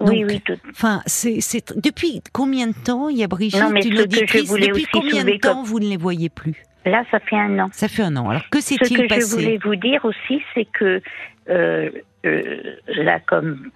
[0.00, 3.60] Oui, Donc, oui, tout- Enfin, c'est c'est- depuis combien de temps il y a Brigitte,
[3.60, 6.64] Non, mais une auditrice, depuis combien de temps comme- vous ne les voyez plus?
[6.84, 7.68] Là, ça fait un an.
[7.72, 8.28] Ça fait un an.
[8.30, 11.00] Alors que Ce que s'est-il je passé voulais vous dire aussi, c'est que
[11.48, 11.90] euh,
[12.26, 13.70] euh, là, comme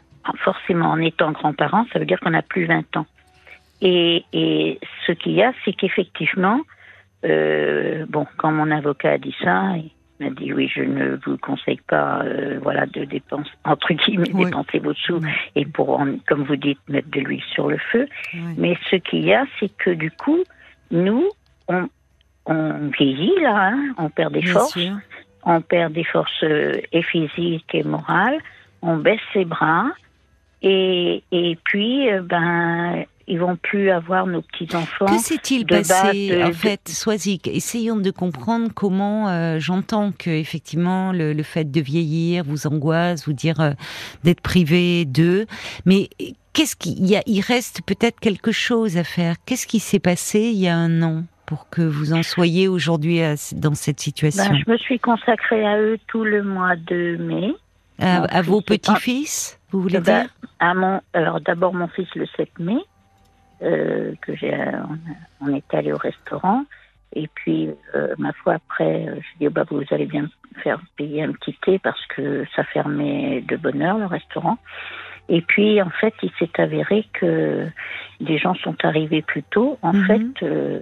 [0.45, 3.07] forcément en étant grand-parent, ça veut dire qu'on a plus 20 ans.
[3.81, 6.61] Et, et ce qu'il y a, c'est qu'effectivement,
[7.25, 9.91] euh, bon, quand mon avocat a dit ça, il
[10.27, 14.45] m'a dit oui, je ne vous conseille pas, euh, voilà, de dépenser entre guillemets, Oui.
[14.47, 15.21] dépenser vos sous
[15.55, 18.07] et pour, en- comme vous dites, mettre de l'huile sur le feu.
[18.57, 20.43] Mais ce qu'il y a, c'est que du coup,
[20.91, 21.25] nous,
[21.69, 21.89] on,
[22.49, 24.97] on vieillit là, hein, on perd des Bien forces, sûr.
[25.45, 28.39] on perd des forces euh, et physiques et morales,
[28.83, 29.87] on baisse ses bras,
[30.63, 35.05] et, et puis, euh, ben, ils vont plus avoir nos petits enfants.
[35.07, 37.47] Que s'est-il de passé de- en de- fait, Swazik?
[37.47, 39.29] Essayons de comprendre comment.
[39.29, 43.73] euh, J'entends que effectivement le, le fait de vieillir vous angoisse, vous dire euh,
[44.25, 45.47] d'être privé d'eux,
[45.85, 46.09] mais
[46.55, 49.37] qu'est-ce qu'il y a Il reste peut-être quelque chose à faire.
[49.47, 51.25] Qu'est-ce qui s'est passé il y a un an?
[51.49, 53.21] Pour que vous en soyez aujourd'hui
[53.53, 57.55] dans cette situation Ben, je me suis consacrée à eux tout le mois de mai.
[57.99, 62.07] À, mon à vos petits-fils, vous voulez Ben, dire à mon, alors d'abord mon fils
[62.15, 62.77] le 7 mai,
[63.63, 64.55] euh, que j'ai,
[65.41, 66.65] on, on est allé au restaurant.
[67.15, 70.61] Et puis, euh, ma foi, après, euh, j'ai dit, oh, bah, vous allez bien me
[70.63, 74.59] faire payer un petit thé parce que ça fermait de bonne heure, le restaurant.
[75.31, 77.67] Et puis, en fait, il s'est avéré que
[78.21, 79.79] des gens sont arrivés plus tôt.
[79.83, 80.07] En Mhm.
[80.07, 80.81] fait, euh,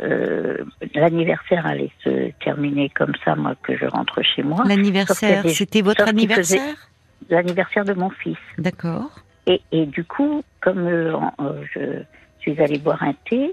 [0.00, 0.58] euh,
[0.94, 4.64] l'anniversaire allait se terminer comme ça, moi, que je rentre chez moi.
[4.66, 6.88] L'anniversaire, des- c'était votre sauf anniversaire?
[7.30, 8.36] L'anniversaire de mon fils.
[8.58, 9.10] D'accord.
[9.46, 11.80] Et, et du coup, comme euh, euh, je
[12.40, 13.52] suis allée boire un thé,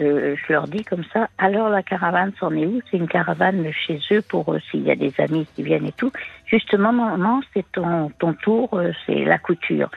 [0.00, 2.80] euh, je leur dis comme ça, alors la caravane, c'en est où?
[2.90, 5.92] C'est une caravane chez eux pour euh, s'il y a des amis qui viennent et
[5.92, 6.12] tout.
[6.46, 9.90] Justement, maman, c'est ton, ton tour, euh, c'est la couture.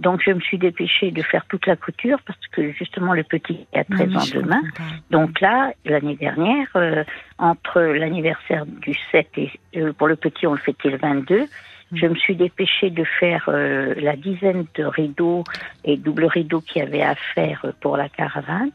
[0.00, 3.66] Donc je me suis dépêchée de faire toute la couture parce que justement le petit
[3.74, 4.62] a 13 Non, mais ans je demain.
[5.10, 7.04] Donc là, l'année dernière, euh,
[7.38, 11.46] entre l'anniversaire du 7 et euh, pour le petit, on le fêtait le 22,
[11.92, 15.44] je me suis dépêchée de faire euh, la dizaine de rideaux
[15.84, 18.70] et double rideaux qu'il y avait à faire euh, pour la caravane.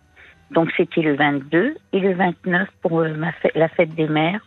[0.52, 4.46] Donc c'était le 22 et le 29 pour euh, ma fête- la fête des mères.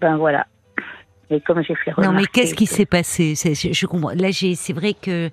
[0.00, 0.46] Ben voilà.
[1.30, 3.34] Et comme j'ai fait Non, mais qu'est-ce qui s'est passé?
[3.36, 4.12] Je, je comprends.
[4.14, 5.28] Là, c'est vrai que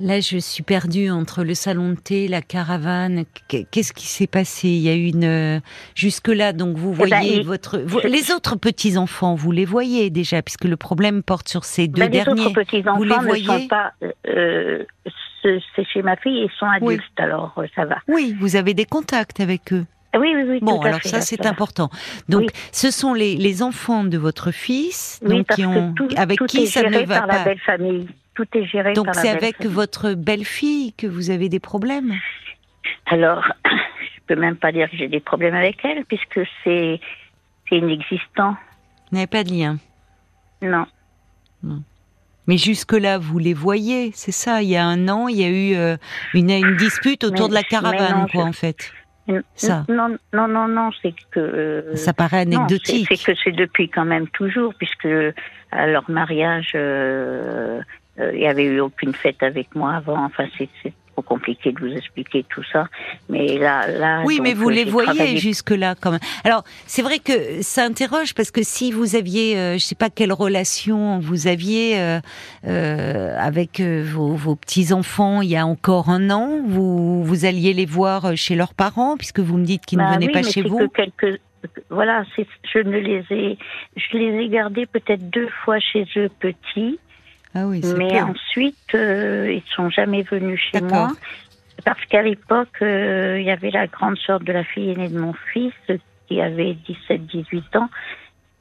[0.00, 3.22] là, je suis perdue entre le salon de thé, la caravane.
[3.48, 4.66] Qu- Qu'est-ce qui s'est passé?
[4.66, 5.60] Il y a eu une euh,
[5.94, 6.52] jusque là.
[6.52, 10.42] Donc, vous Eh ben, voyez votre vous- les autres petits enfants, vous les voyez déjà,
[10.42, 12.40] puisque le problème porte sur ces deux Ben, les derniers.
[12.46, 13.46] autres petits Vous les enfants ne voyez?
[13.46, 13.92] sont pas.
[14.26, 14.82] euh,
[15.74, 16.94] c'est chez ma fille, ils sont Oui.
[16.94, 17.98] adultes, alors euh, ça va.
[18.08, 19.84] Oui, vous avez des contacts avec eux.
[20.18, 20.58] Oui, oui, oui.
[20.62, 21.90] Bon, tout à alors fait, ça c'est important.
[22.28, 22.46] Donc, Oui.
[22.72, 26.08] ce sont les, les enfants de votre fils, Oui, donc parce qui ont, que tout,
[26.16, 27.44] avec tout qui est ça géré ne va par la pas.
[27.44, 28.08] belle famille.
[28.34, 29.72] Tout est géré Donc par la c'est avec famille.
[29.72, 32.14] votre belle-fille que vous avez des problèmes.
[33.06, 37.00] Alors, je peux même pas dire que j'ai des problèmes avec elle, puisque c'est
[37.68, 38.56] c'est inexistant.
[39.10, 39.76] Vous n'avez pas de lien.
[40.62, 40.86] Non.
[42.46, 44.62] Mais jusque-là, vous les voyez, c'est ça.
[44.62, 45.96] Il y a un an, il y a eu euh,
[46.34, 48.92] une, une dispute autour Mais- de la caravane, non, quoi, je- en fait.
[49.56, 49.84] Ça.
[49.88, 51.40] Non, non, non, non, c'est que.
[51.40, 53.08] euh, Ça paraît anecdotique.
[53.10, 55.08] c'est que c'est depuis quand même toujours, puisque
[55.72, 57.80] à leur mariage, euh,
[58.20, 60.24] euh, il y avait eu aucune fête avec moi avant.
[60.24, 60.68] Enfin, c'est
[61.16, 62.88] trop compliqué de vous expliquer tout ça.
[63.28, 64.22] Mais là, là.
[64.24, 66.20] Oui, mais vous euh, les voyez travaillé- jusque-là quand même.
[66.44, 70.10] Alors, c'est vrai que ça interroge parce que si vous aviez, euh, je sais pas
[70.10, 72.20] quelle relation vous aviez euh,
[72.66, 77.72] euh, avec euh, vos, vos petits-enfants il y a encore un an, vous, vous alliez
[77.72, 80.42] les voir chez leurs parents puisque vous me dites qu'ils Bah ne venaient oui, pas
[80.42, 80.78] mais chez vous.
[80.78, 81.40] que quelques.
[81.90, 82.22] Voilà,
[82.72, 83.58] je ne les ai,
[83.96, 86.98] je les ai gardés peut-être deux fois chez eux petits.
[87.58, 91.08] Ah oui, Mais ensuite, euh, ils sont jamais venus chez moi.
[91.86, 95.18] Parce qu'à l'époque, euh, il y avait la grande sœur de la fille aînée de
[95.18, 95.72] mon fils,
[96.28, 96.76] qui avait
[97.08, 97.88] 17-18 ans,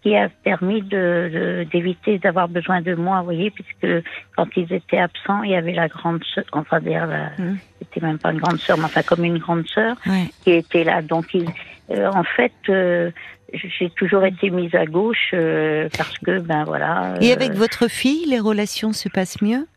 [0.01, 4.05] qui a permis de d'éviter d'avoir besoin de moi, vous voyez, puisque
[4.37, 7.55] quand ils étaient absents, il y avait la grande sœur, enfin d'ailleurs, mmh.
[7.79, 9.97] c'était même pas une grande sœur, mais enfin comme une grande sœur
[10.43, 11.01] qui était là.
[11.01, 11.49] Donc, ils,
[11.91, 13.11] euh, en fait, euh,
[13.53, 17.15] j'ai toujours été mise à gauche euh, parce que, ben voilà.
[17.21, 19.67] Et avec votre fille, les relations se passent mieux?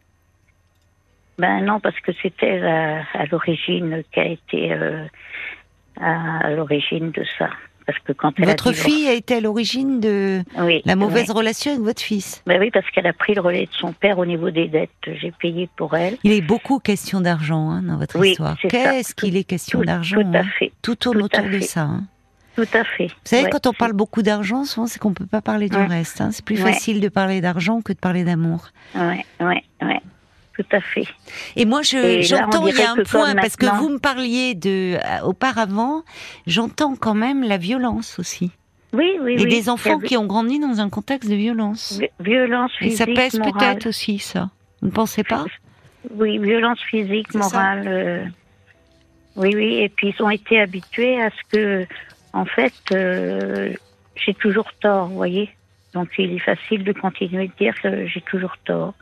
[1.39, 4.73] Ben non, parce que c'était à, l'origine qui a été
[6.01, 7.51] à l'origine de ça.
[7.89, 10.43] Parce que quand votre fille a été à l'origine de
[10.85, 12.43] la mauvaise relation avec votre fils?
[12.45, 14.91] Ben oui, parce qu'elle a pris le relais de son père au niveau des dettes.
[15.07, 16.19] J'ai payé pour elle.
[16.23, 18.59] Il est beaucoup question d'argent hein, dans votre histoire.
[18.59, 20.45] Qu'est-ce qu'il est question d'argent Tout à hein?
[20.59, 20.71] fait.
[20.83, 21.81] Tout tourne autour de ça.
[21.81, 22.03] Hein.
[22.59, 23.07] Tout à fait.
[23.07, 25.77] Vous savez, quand on parle beaucoup d'argent, souvent, c'est qu'on ne peut pas parler du
[25.77, 26.21] reste.
[26.33, 28.71] C'est plus facile de parler d'argent que de parler d'amour.
[28.97, 29.95] Oui, oui, oui
[30.57, 31.07] tout à fait.
[31.55, 35.23] Et moi, j'entends, il y a un point, parce que vous me parliez de, euh,
[35.23, 36.03] auparavant,
[36.49, 38.51] j'entends quand même la violence aussi.
[38.93, 42.01] Oui, oui, Et des enfants qui ont grandi dans un contexte de violence.
[42.19, 44.51] violence physique, Et ça pèse peut-être aussi, ça.
[44.83, 45.45] Vous ne pensez pas?
[46.15, 47.85] Oui, violence physique, morale.
[47.87, 48.25] Euh,
[49.37, 49.75] oui, oui.
[49.83, 51.87] Et puis, ils ont été habitués à ce que,
[52.39, 53.73] en fait, euh,
[54.15, 55.51] j'ai toujours tort, voyez
[55.93, 58.95] Donc, il est facile de continuer de dire que j'ai toujours tort.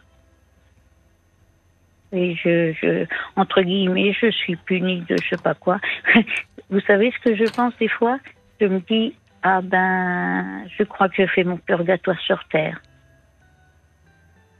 [2.12, 3.04] Et je, je,
[3.36, 5.78] entre guillemets, je suis punie de je sais pas quoi.
[6.70, 8.18] vous savez ce que je pense des fois?
[8.58, 12.80] Je me dis, ah ben, je crois que je fais mon purgatoire sur Terre.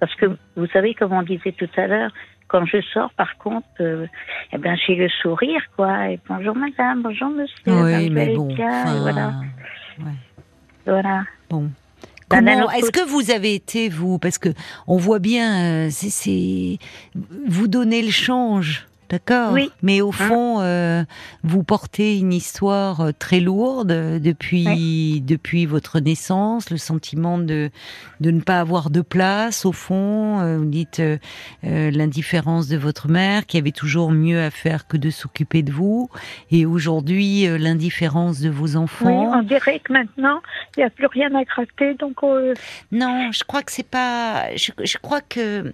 [0.01, 2.13] Parce que vous savez, comme on disait tout à l'heure,
[2.49, 4.07] quand je sors, par contre, euh,
[4.53, 6.11] eh ben, j'ai le sourire, quoi.
[6.11, 7.55] Et bonjour madame, bonjour monsieur.
[7.67, 9.33] Oui, mais bon, voilà.
[10.85, 11.25] Voilà.
[11.51, 11.71] Bon.
[12.29, 14.19] Comment est-ce que vous avez été vous?
[14.19, 14.49] Parce que
[14.87, 16.79] on voit bien euh, c'est
[17.47, 19.53] vous donner le change D'accord.
[19.53, 19.71] Oui.
[19.83, 20.13] Mais au hein?
[20.13, 21.05] fond, euh,
[21.45, 23.89] vous portez une histoire euh, très lourde
[24.21, 27.71] depuis depuis votre naissance, le sentiment de
[28.21, 30.41] de ne pas avoir de place au fond.
[30.41, 31.03] Euh, vous dites
[31.63, 36.09] l'indifférence de votre mère qui avait toujours mieux à faire que de s'occuper de vous,
[36.51, 39.31] et aujourd'hui l'indifférence de vos enfants.
[39.31, 40.41] Oui, on dirait que maintenant
[40.77, 42.17] il n'y a plus rien à gratter, donc.
[42.91, 44.55] Non, je crois que c'est pas.
[44.57, 45.73] Je, je crois que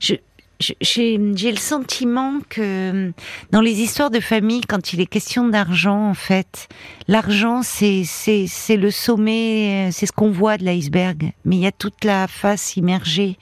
[0.00, 0.14] je
[0.60, 3.12] j'ai le sentiment que
[3.50, 6.68] dans les histoires de famille, quand il est question d'argent, en fait,
[7.08, 11.72] l'argent c'est c'est le sommet, c'est ce qu'on voit de l'iceberg, mais il y a
[11.72, 13.38] toute la face immergée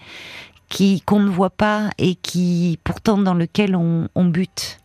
[0.69, 4.79] qui qu'on ne voit pas et qui pourtant dans lequel on, on bute.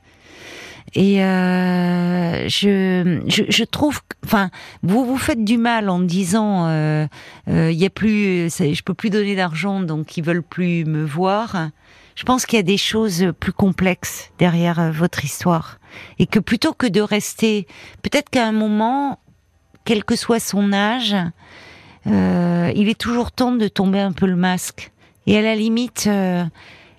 [0.96, 4.52] Et euh, je, je, je, trouve, enfin,
[4.84, 7.08] vous vous faites du mal en disant, euh,
[7.50, 11.04] euh, il y a plus, je peux plus donner d'argent, donc ils veulent plus me
[11.04, 11.69] voir
[12.15, 15.80] je pense qu'il y a des choses plus complexes derrière euh, votre histoire.
[16.19, 17.67] Et que plutôt que de rester,
[18.02, 19.19] peut-être qu'à un moment,
[19.86, 21.15] quel que soit son âge,
[22.08, 24.91] euh, il est toujours temps de tomber un peu le masque.
[25.26, 26.43] Et à la limite, euh,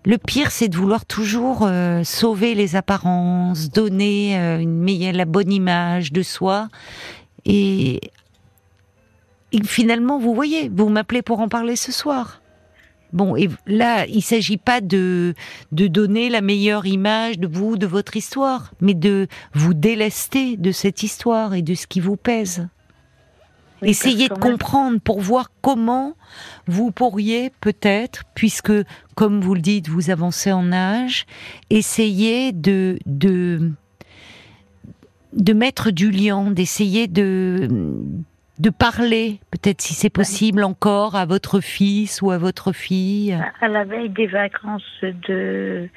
[0.04, 1.68] le pire, c'est de vouloir toujours
[2.04, 6.68] sauver les apparences, donner une meilleure, la bonne image de soi.
[7.46, 8.00] Et,
[9.52, 12.42] et finalement, vous voyez, vous m'appelez pour en parler ce soir.
[13.14, 15.34] Bon, et là, il s'agit pas de,
[15.70, 20.72] de donner la meilleure image de vous, de votre histoire, mais de vous délester de
[20.72, 22.66] cette histoire et de ce qui vous pèse.
[23.82, 26.14] Essayez de comprendre pour voir comment
[26.66, 28.72] vous pourriez peut-être, puisque,
[29.14, 31.26] comme vous le dites, vous avancez en âge,
[31.70, 33.70] essayer de, de,
[35.34, 37.68] de mettre du lien, d'essayer de,
[38.58, 43.68] de parler, peut-être si c'est possible encore, à votre fils ou à votre fille À
[43.68, 45.88] la veille des vacances de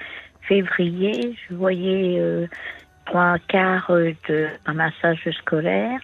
[0.41, 2.47] février, je voyais euh,
[3.05, 5.99] trois quarts de un massage scolaire.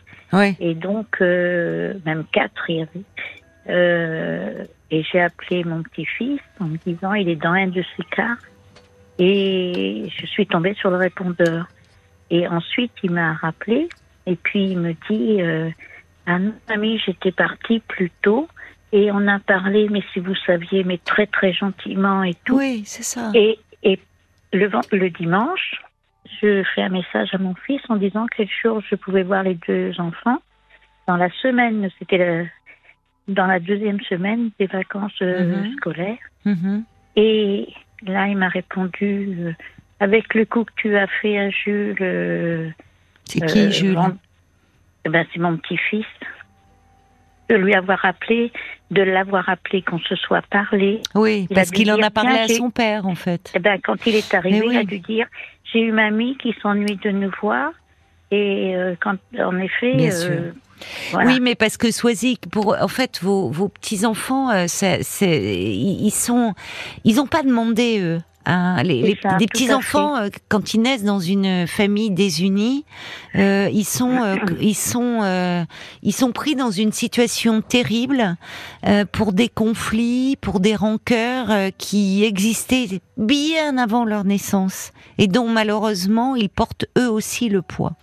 [0.59, 3.05] Et donc, euh, même quatre, il y avait.
[3.69, 8.03] Euh, et j'ai appelé mon petit-fils en me disant, il est dans un de ces
[8.03, 8.37] quarts.
[9.19, 11.67] Et je suis tombée sur le répondeur.
[12.31, 13.89] Et ensuite, il m'a rappelé.
[14.27, 15.73] Et puis, il me dit...
[16.25, 18.47] Un ami, j'étais partie plus tôt
[18.91, 22.57] et on a parlé, mais si vous saviez, mais très très gentiment et tout.
[22.57, 23.31] Oui, c'est ça.
[23.33, 23.99] Et, et
[24.53, 25.81] le, le dimanche,
[26.41, 29.57] je fais un message à mon fils en disant quel jour je pouvais voir les
[29.67, 30.37] deux enfants.
[31.07, 32.47] Dans la semaine, c'était
[33.27, 35.75] dans la deuxième semaine des vacances euh, mhm.
[35.77, 36.17] scolaires.
[36.45, 36.83] Mhm.
[37.15, 37.67] Et
[38.05, 39.53] là, il m'a répondu euh,
[39.99, 41.95] avec le coup que tu as fait à Jules.
[42.01, 42.69] Euh,
[43.25, 43.97] c'est qui Jules?
[45.05, 46.05] Eh ben, c'est mon petit-fils.
[47.49, 48.53] De lui avoir appelé,
[48.89, 51.01] de l'avoir appelé, qu'on se soit parlé.
[51.13, 53.51] Oui, parce qu'il en a parlé à son père, en fait.
[53.53, 55.27] Eh ben, quand il est arrivé, il a dû dire
[55.71, 57.71] J'ai eu mamie qui s'ennuie de nous voir.
[58.31, 60.51] Et euh, quand, en effet, euh,
[61.13, 64.65] Oui, mais parce que Swazik, pour en fait vos, vos petits enfants, euh,
[65.21, 66.53] ils sont,
[67.03, 68.19] ils ont pas demandé eux.
[68.45, 72.83] Hein, les, les, petits enfants, euh, quand ils naissent dans une famille désunie,
[73.35, 75.63] euh, ils sont, euh, ils sont, euh,
[76.01, 78.35] ils sont pris dans une situation terrible
[79.11, 86.35] pour des conflits, pour des rancœurs qui existaient bien avant leur naissance et dont malheureusement
[86.35, 87.93] ils portent eux aussi le poids.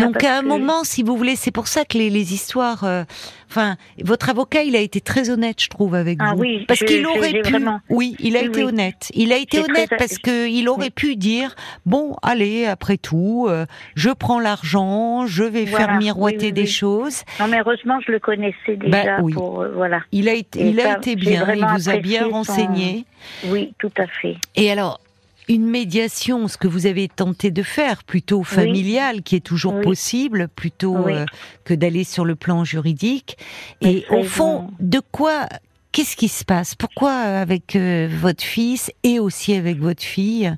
[0.00, 2.84] Donc à un moment, si vous voulez, c'est pour ça que les, les histoires.
[2.84, 3.04] Euh,
[3.50, 6.40] enfin, votre avocat, il a été très honnête, je trouve, avec ah vous.
[6.40, 7.54] Oui, parce qu'il aurait pu.
[7.90, 9.10] Oui, il a été honnête.
[9.14, 11.54] Il a été honnête parce que il aurait pu dire
[11.84, 17.22] bon, allez, après tout, euh, je prends l'argent, je vais faire miroiter des choses.
[17.40, 19.18] Non, mais heureusement, je le connaissais déjà.
[19.18, 20.00] Bah, pour, euh, voilà.
[20.12, 21.46] Il a été, il a été bien.
[21.54, 23.04] Il vous a bien renseigné.
[23.46, 24.36] Oui, tout à fait.
[24.54, 25.00] Et alors,
[25.48, 30.48] une médiation, ce que vous avez tenté de faire, plutôt familiale, qui est toujours possible,
[30.48, 31.24] plutôt euh,
[31.64, 33.38] que d'aller sur le plan juridique.
[33.80, 35.46] Et au fond, de quoi
[35.92, 36.74] Qu'est-ce qui se passe?
[36.74, 40.54] Pourquoi avec euh, votre fils et aussi avec votre fille,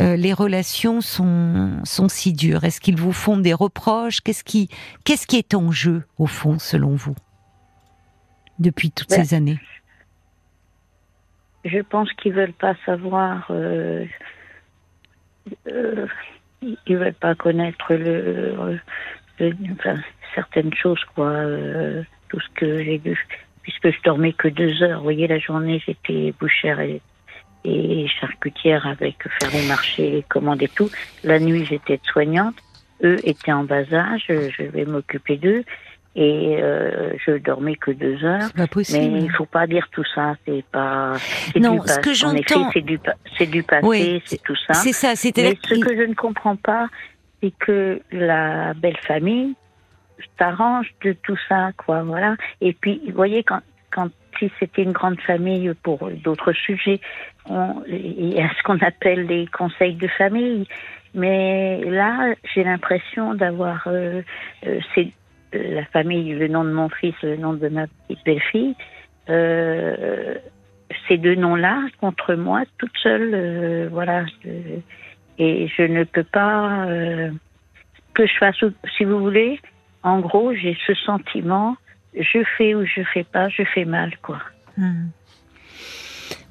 [0.00, 2.64] euh, les relations sont, sont si dures?
[2.64, 4.22] Est-ce qu'ils vous font des reproches?
[4.22, 4.70] Qu'est-ce qui,
[5.04, 7.14] qu'est-ce qui est en jeu, au fond, selon vous,
[8.58, 9.58] depuis toutes ben, ces années
[11.64, 13.46] je pense qu'ils veulent pas savoir.
[13.50, 14.04] Euh,
[15.68, 16.06] euh,
[16.86, 18.78] ils veulent pas connaître le,
[19.72, 19.96] enfin,
[20.34, 21.28] certaines choses, quoi.
[21.28, 23.26] Euh, tout ce que j'ai vu,
[23.62, 24.98] puisque je dormais que deux heures.
[24.98, 27.00] Vous voyez, la journée, j'étais bouchère et,
[27.64, 30.90] et charcutière avec faire les marchés, commander tout.
[31.24, 32.56] La nuit, j'étais soignante.
[33.02, 34.26] Eux étaient en bas âge.
[34.28, 35.64] Je vais m'occuper d'eux
[36.16, 38.52] et euh, je dormais que deux heures.
[38.56, 39.12] Pas possible.
[39.12, 41.12] Mais il faut pas dire tout ça, c'est pas.
[41.56, 42.98] Non, ce que j'entends, c'est du,
[43.38, 44.74] c'est du passé, c'est tout ça.
[44.74, 45.42] C'est ça, c'était.
[45.50, 46.88] Mais ce que je ne comprends pas,
[47.42, 49.54] c'est que la belle famille
[50.38, 52.36] s'arrange de tout ça, quoi, voilà.
[52.60, 57.00] Et puis, vous voyez, quand, quand si c'était une grande famille pour d'autres sujets,
[57.48, 60.66] on, il y a ce qu'on appelle les conseils de famille.
[61.14, 64.22] Mais là, j'ai l'impression d'avoir euh,
[64.66, 65.12] euh, ces,
[65.52, 68.74] la famille, le nom de mon fils, le nom de ma petite belle-fille,
[69.28, 70.34] euh,
[71.08, 74.24] ces deux noms-là contre moi, toute seule, euh, voilà.
[75.38, 77.30] et je ne peux pas euh,
[78.14, 78.56] que je fasse,
[78.96, 79.60] si vous voulez,
[80.02, 81.76] en gros, j'ai ce sentiment,
[82.14, 84.38] je fais ou je fais pas, je fais mal, quoi.
[84.76, 85.08] Hmm.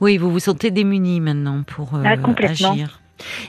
[0.01, 3.01] Oui, vous vous sentez démunie maintenant pour ah, agir.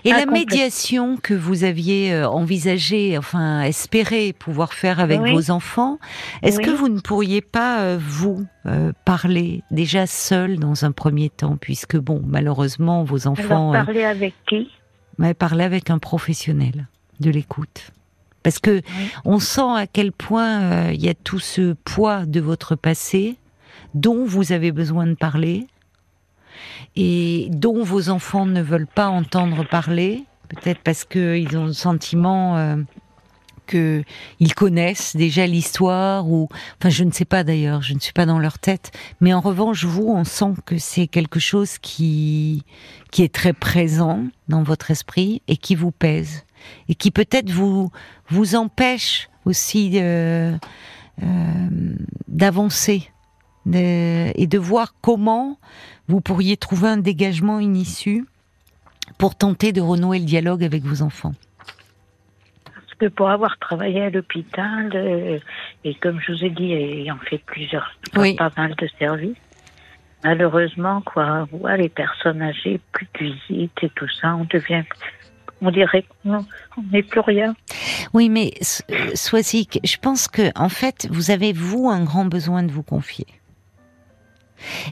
[0.05, 5.99] Et la médiation que vous aviez euh, envisagée, enfin espéré pouvoir faire avec vos enfants,
[6.43, 11.31] est-ce que vous ne pourriez pas, euh, vous, euh, parler déjà seul dans un premier
[11.31, 13.73] temps, puisque bon, malheureusement, vos enfants...
[13.73, 14.71] Alors, parler avec qui?
[15.39, 16.89] Parler avec un professionnel
[17.21, 17.93] de l'écoute.
[18.43, 18.81] Parce que
[19.27, 23.37] on sent à quel point il y a tout ce poids de votre passé
[23.95, 25.67] dont vous avez besoin de parler,
[26.97, 32.57] et dont vos enfants ne veulent pas entendre parler, peut-être parce qu'ils ont le sentiment
[32.57, 32.77] euh,
[33.67, 38.27] qu'ils connaissent déjà l'histoire, ou enfin je ne sais pas d'ailleurs, je ne suis pas
[38.27, 42.65] dans leur tête, mais en revanche vous, on sent que c'est quelque chose qui
[43.13, 46.45] qui est très présent dans votre esprit et qui vous pèse
[46.89, 47.91] et qui peut-être vous
[48.29, 50.57] vous empêche aussi euh,
[51.23, 51.69] euh,
[52.29, 53.11] d'avancer
[53.73, 55.59] et de voir comment
[56.11, 58.27] vous pourriez trouver un dégagement, une issue
[59.19, 61.35] pour tenter de renouer le dialogue avec vos enfants.
[62.65, 65.39] Parce que pour avoir travaillé à l'hôpital, euh,
[65.85, 69.37] et comme je vous ai dit, ayant fait plusieurs, pas mal de services,
[70.25, 71.47] malheureusement, quoi,
[71.77, 74.83] les personnes âgées, plus de visites et tout ça, on devient
[75.63, 76.43] on dirait qu'on
[76.91, 77.55] n'est plus rien.
[78.15, 78.55] Oui, mais
[79.15, 83.27] Soisic, je pense que en fait, vous avez vous un grand besoin de vous confier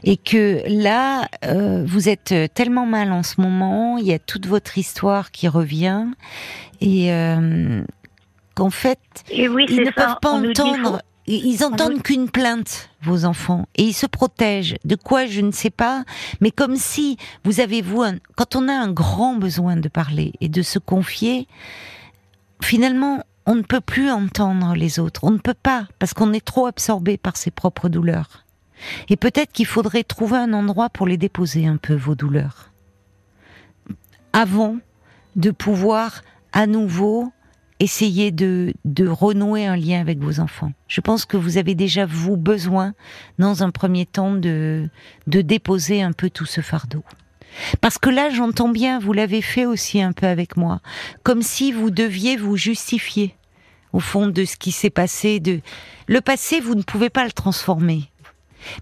[0.03, 4.47] et que là, euh, vous êtes tellement mal en ce moment, il y a toute
[4.47, 6.05] votre histoire qui revient,
[6.81, 7.81] et euh,
[8.55, 8.99] qu'en fait,
[9.31, 11.01] ils ne peuvent pas entendre.
[11.31, 14.77] Ils entendent qu'une plainte, vos enfants, et ils se protègent.
[14.83, 16.03] De quoi, je ne sais pas,
[16.41, 18.03] mais comme si vous avez, vous,
[18.35, 21.47] quand on a un grand besoin de parler et de se confier,
[22.63, 25.23] finalement, on ne peut plus entendre les autres.
[25.23, 28.43] On ne peut pas, parce qu'on est trop absorbé par ses propres douleurs.
[29.09, 32.71] Et peut-être qu'il faudrait trouver un endroit pour les déposer un peu, vos douleurs.
[34.33, 34.77] Avant
[35.35, 36.21] de pouvoir
[36.51, 37.31] à nouveau
[37.79, 40.73] essayer de, de renouer un lien avec vos enfants.
[40.87, 42.93] Je pense que vous avez déjà, vous, besoin,
[43.37, 44.89] dans un premier temps, de,
[45.27, 47.03] de déposer un peu tout ce fardeau.
[47.79, 50.81] Parce que là, j'entends bien, vous l'avez fait aussi un peu avec moi,
[51.23, 53.35] comme si vous deviez vous justifier
[53.93, 55.39] au fond, de ce qui s'est passé.
[55.39, 55.61] De
[56.07, 58.03] le passé, vous ne pouvez pas le transformer.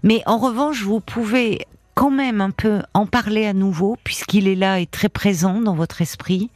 [0.02, 1.66] Mais en revanche, vous pouvez
[1.98, 5.74] quand même un peu en parler à nouveau, puisqu'il est là et très présent dans
[5.74, 6.48] votre esprit,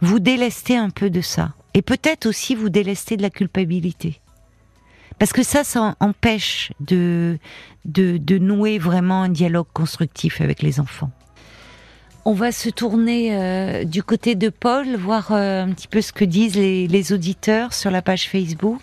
[0.00, 1.52] vous délester un peu de ça.
[1.74, 4.20] Et peut-être aussi vous délester de la culpabilité.
[5.18, 7.38] Parce que ça, ça empêche de,
[7.84, 11.10] de, nouer vraiment un dialogue constructif avec les enfants.
[12.24, 16.12] On va se tourner euh, du côté de Paul, voir euh, un petit peu ce
[16.12, 18.80] que disent les, les auditeurs sur la page Facebook.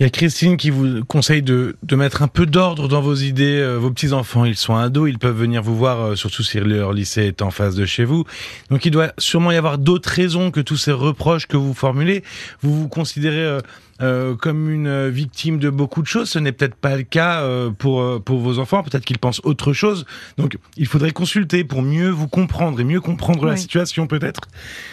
[0.00, 3.14] Il y a Christine qui vous conseille de, de mettre un peu d'ordre dans vos
[3.14, 3.60] idées.
[3.60, 6.94] Euh, vos petits-enfants, ils sont ados, ils peuvent venir vous voir, euh, surtout si leur
[6.94, 8.24] lycée est en face de chez vous.
[8.70, 12.24] Donc il doit sûrement y avoir d'autres raisons que tous ces reproches que vous formulez.
[12.62, 13.58] Vous vous considérez...
[14.00, 16.30] Euh, euh, comme une euh, victime de beaucoup de choses.
[16.30, 18.82] Ce n'est peut-être pas le cas euh, pour, pour vos enfants.
[18.82, 20.04] Peut-être qu'ils pensent autre chose.
[20.36, 24.40] Donc, il faudrait consulter pour mieux vous comprendre et mieux comprendre la situation, peut-être.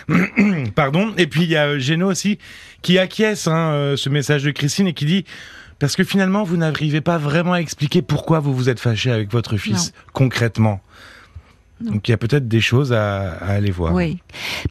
[0.75, 1.13] Pardon.
[1.17, 2.37] Et puis, il y a Géno aussi
[2.81, 5.25] qui acquiesce hein, ce message de Christine et qui dit
[5.79, 9.31] parce que finalement, vous n'arrivez pas vraiment à expliquer pourquoi vous vous êtes fâché avec
[9.31, 10.81] votre fils concrètement.
[11.81, 13.93] Donc il y a peut-être des choses à, aller voir.
[13.93, 14.19] Oui,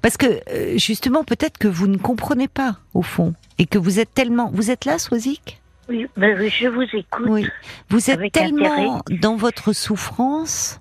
[0.03, 0.41] parce que
[0.77, 4.51] justement, peut-être que vous ne comprenez pas au fond et que vous êtes tellement.
[4.53, 5.61] Vous êtes là, Swazik?
[5.89, 7.27] Oui, ben je vous écoute.
[7.29, 7.47] Oui.
[7.91, 10.81] Vous êtes tellement dans votre souffrance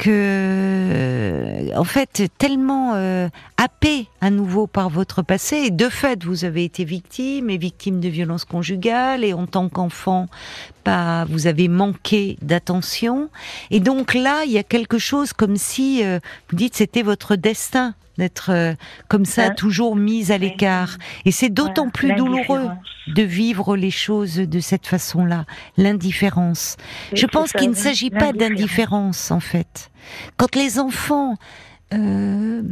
[0.00, 5.56] que, en fait, tellement euh, happé à nouveau par votre passé.
[5.56, 9.24] Et de fait, vous avez été victime et victime de violences conjugales.
[9.24, 10.28] Et en tant qu'enfant,
[10.82, 13.30] pas, vous avez manqué d'attention.
[13.70, 16.18] Et donc là, il y a quelque chose comme si euh,
[16.50, 18.74] vous dites c'était votre destin d'être euh,
[19.08, 20.98] comme ça, toujours mise à l'écart.
[21.24, 22.68] Et c'est d'autant plus douloureux
[23.08, 26.76] de vivre les choses de cette façon-là, l'indifférence.
[27.12, 29.90] Je pense qu'il ne s'agit pas d'indifférence, en fait.
[30.36, 31.36] Quand les enfants
[31.92, 32.62] euh,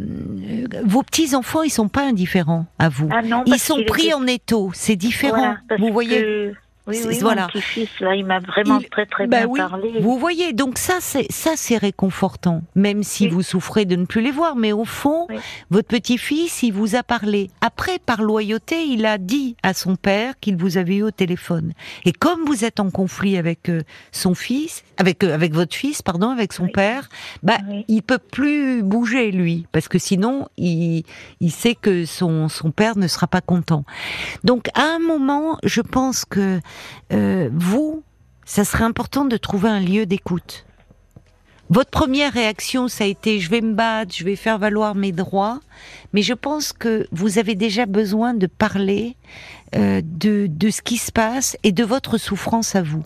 [0.84, 3.08] vos petits enfants, ils sont pas indifférents à vous.
[3.10, 4.70] Ah ils sont pris en étau.
[4.74, 5.56] C'est différent.
[5.78, 6.52] vous voyez.
[6.88, 7.42] Oui, oui, voilà.
[7.42, 10.00] mon petit-fils, là, il m'a vraiment très, très bah bien parlé.
[10.00, 14.22] Vous voyez, donc ça, c'est, ça, c'est réconfortant, même si vous souffrez de ne plus
[14.22, 14.56] les voir.
[14.56, 15.26] Mais au fond,
[15.70, 17.50] votre petit-fils, il vous a parlé.
[17.60, 21.74] Après, par loyauté, il a dit à son père qu'il vous avait eu au téléphone.
[22.06, 26.00] Et comme vous êtes en conflit avec euh, son fils, avec, euh, avec votre fils,
[26.00, 27.08] pardon, avec son père,
[27.42, 27.58] bah,
[27.88, 29.66] il peut plus bouger, lui.
[29.72, 31.04] Parce que sinon, il,
[31.40, 33.84] il sait que son, son père ne sera pas content.
[34.44, 36.60] Donc, à un moment, je pense que
[37.12, 38.02] euh, vous,
[38.44, 40.64] ça serait important de trouver un lieu d'écoute.
[41.70, 45.12] Votre première réaction, ça a été je vais me battre, je vais faire valoir mes
[45.12, 45.60] droits,
[46.14, 49.16] mais je pense que vous avez déjà besoin de parler
[49.76, 53.04] euh, de, de ce qui se passe et de votre souffrance à vous.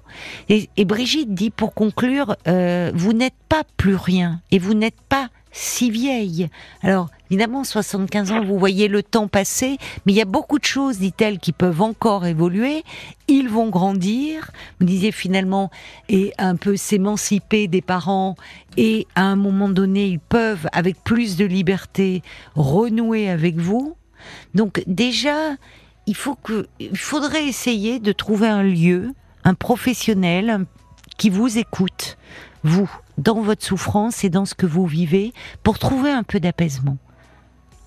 [0.48, 5.28] Et, Brigitte dit pour conclure, euh, vous n'êtes pas plus rien et vous n'êtes pas
[5.52, 6.48] si vieille.
[6.82, 10.64] Alors, évidemment, 75 ans, vous voyez le temps passer, mais il y a beaucoup de
[10.64, 12.82] choses, dit-elle, qui peuvent encore évoluer.
[13.28, 14.50] Ils vont grandir.
[14.80, 15.70] Vous disiez finalement,
[16.08, 18.34] et un peu s'émanciper des parents,
[18.76, 22.22] et à un moment donné, ils peuvent, avec plus de liberté,
[22.54, 23.94] renouer avec vous.
[24.54, 25.56] Donc, déjà,
[26.06, 29.12] il faut que, il faudrait essayer de trouver un lieu,
[29.44, 30.64] un professionnel
[31.18, 32.16] qui vous écoute,
[32.64, 35.32] vous, dans votre souffrance et dans ce que vous vivez
[35.62, 36.96] pour trouver un peu d'apaisement.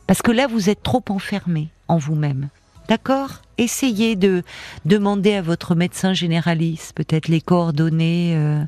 [0.08, 2.50] Parce que là, vous êtes trop enfermé en vous-même.
[2.88, 3.42] D'accord?
[3.58, 4.44] Essayez de
[4.86, 8.64] demander à votre médecin généraliste peut-être les coordonnées euh,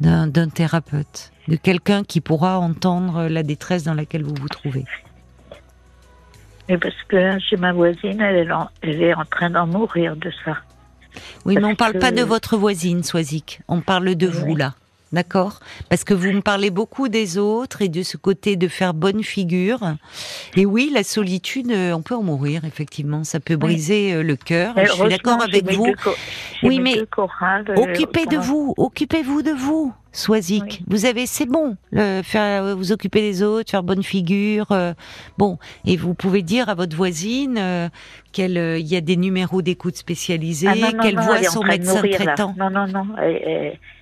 [0.00, 4.84] d'un thérapeute, de quelqu'un qui pourra entendre la détresse dans laquelle vous vous trouvez.
[6.68, 8.48] Mais parce que chez ma voisine, elle
[8.82, 10.56] est en, train d'en mourir de ça.
[11.44, 13.60] Oui, mais on ne parle pas de votre voisine, Soisic.
[13.68, 14.74] On parle de vous, là.
[15.14, 18.94] D'accord Parce que vous me parlez beaucoup des autres et de ce côté de faire
[18.94, 19.94] bonne figure.
[20.56, 23.22] Et oui, la solitude, euh, on peut en mourir, effectivement.
[23.22, 24.74] Ça peut briser euh, le cœur.
[24.76, 25.94] Je suis d'accord avec vous.
[26.64, 29.94] Oui, mais euh, occupez de vous, occupez-vous de vous.
[30.14, 31.76] Soisic, vous avez, c'est bon,
[32.22, 34.66] faire, vous occuper des autres, faire bonne figure,
[35.36, 37.90] bon, et vous pouvez dire à votre voisine
[38.32, 42.54] qu'il y a des numéros d'écoute spécialisés, ah qu'elle voit son médecin traitant.
[42.56, 43.06] Non, non, non.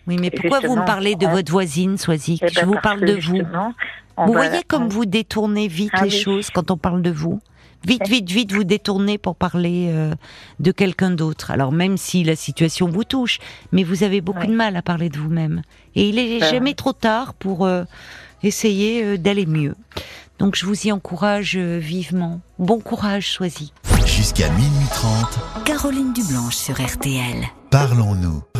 [0.06, 3.00] Oui, mais pourquoi vous me parlez de votre voisine, Soisic eh Je ben, vous parle
[3.00, 3.40] de vous.
[4.18, 7.40] Vous voyez comme vous détournez vite ah les choses quand on parle de vous?
[7.86, 10.14] Vite, vite, vite, vous détournez pour parler euh,
[10.60, 11.50] de quelqu'un d'autre.
[11.50, 13.38] Alors même si la situation vous touche,
[13.72, 15.62] mais vous avez beaucoup de mal à parler de vous-même.
[15.96, 17.84] Et il est jamais trop tard pour euh,
[18.42, 19.74] essayer euh, d'aller mieux.
[20.38, 22.40] Donc je vous y encourage vivement.
[22.58, 23.72] Bon courage, Soisic.
[24.06, 25.64] Jusqu'à minuit 30.
[25.64, 27.46] Caroline Dublanche sur RTL.
[27.70, 28.42] Parlons-nous.